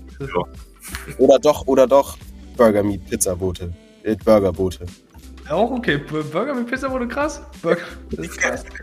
[1.18, 2.18] Oder doch, oder doch
[2.58, 3.74] Burger Meat Pizzabote.
[4.04, 4.86] Äh, Burgerbote.
[5.50, 5.98] Auch okay.
[5.98, 7.42] Burger mit Pizza wurde krass.
[7.62, 7.82] Burger,
[8.12, 8.66] das ist krass.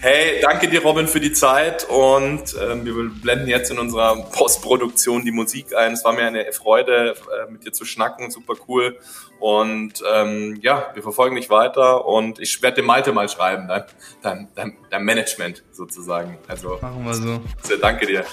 [0.00, 5.24] Hey, danke dir, Robin, für die Zeit und ähm, wir blenden jetzt in unserer Postproduktion
[5.24, 5.92] die Musik ein.
[5.92, 8.98] Es war mir eine Freude, äh, mit dir zu schnacken, super cool.
[9.40, 13.84] Und ähm, ja, wir verfolgen dich weiter und ich werde dem Malte mal schreiben, dein,
[14.22, 16.38] dein, dein, dein Management sozusagen.
[16.46, 17.76] Also, Machen wir so.
[17.80, 18.24] danke dir.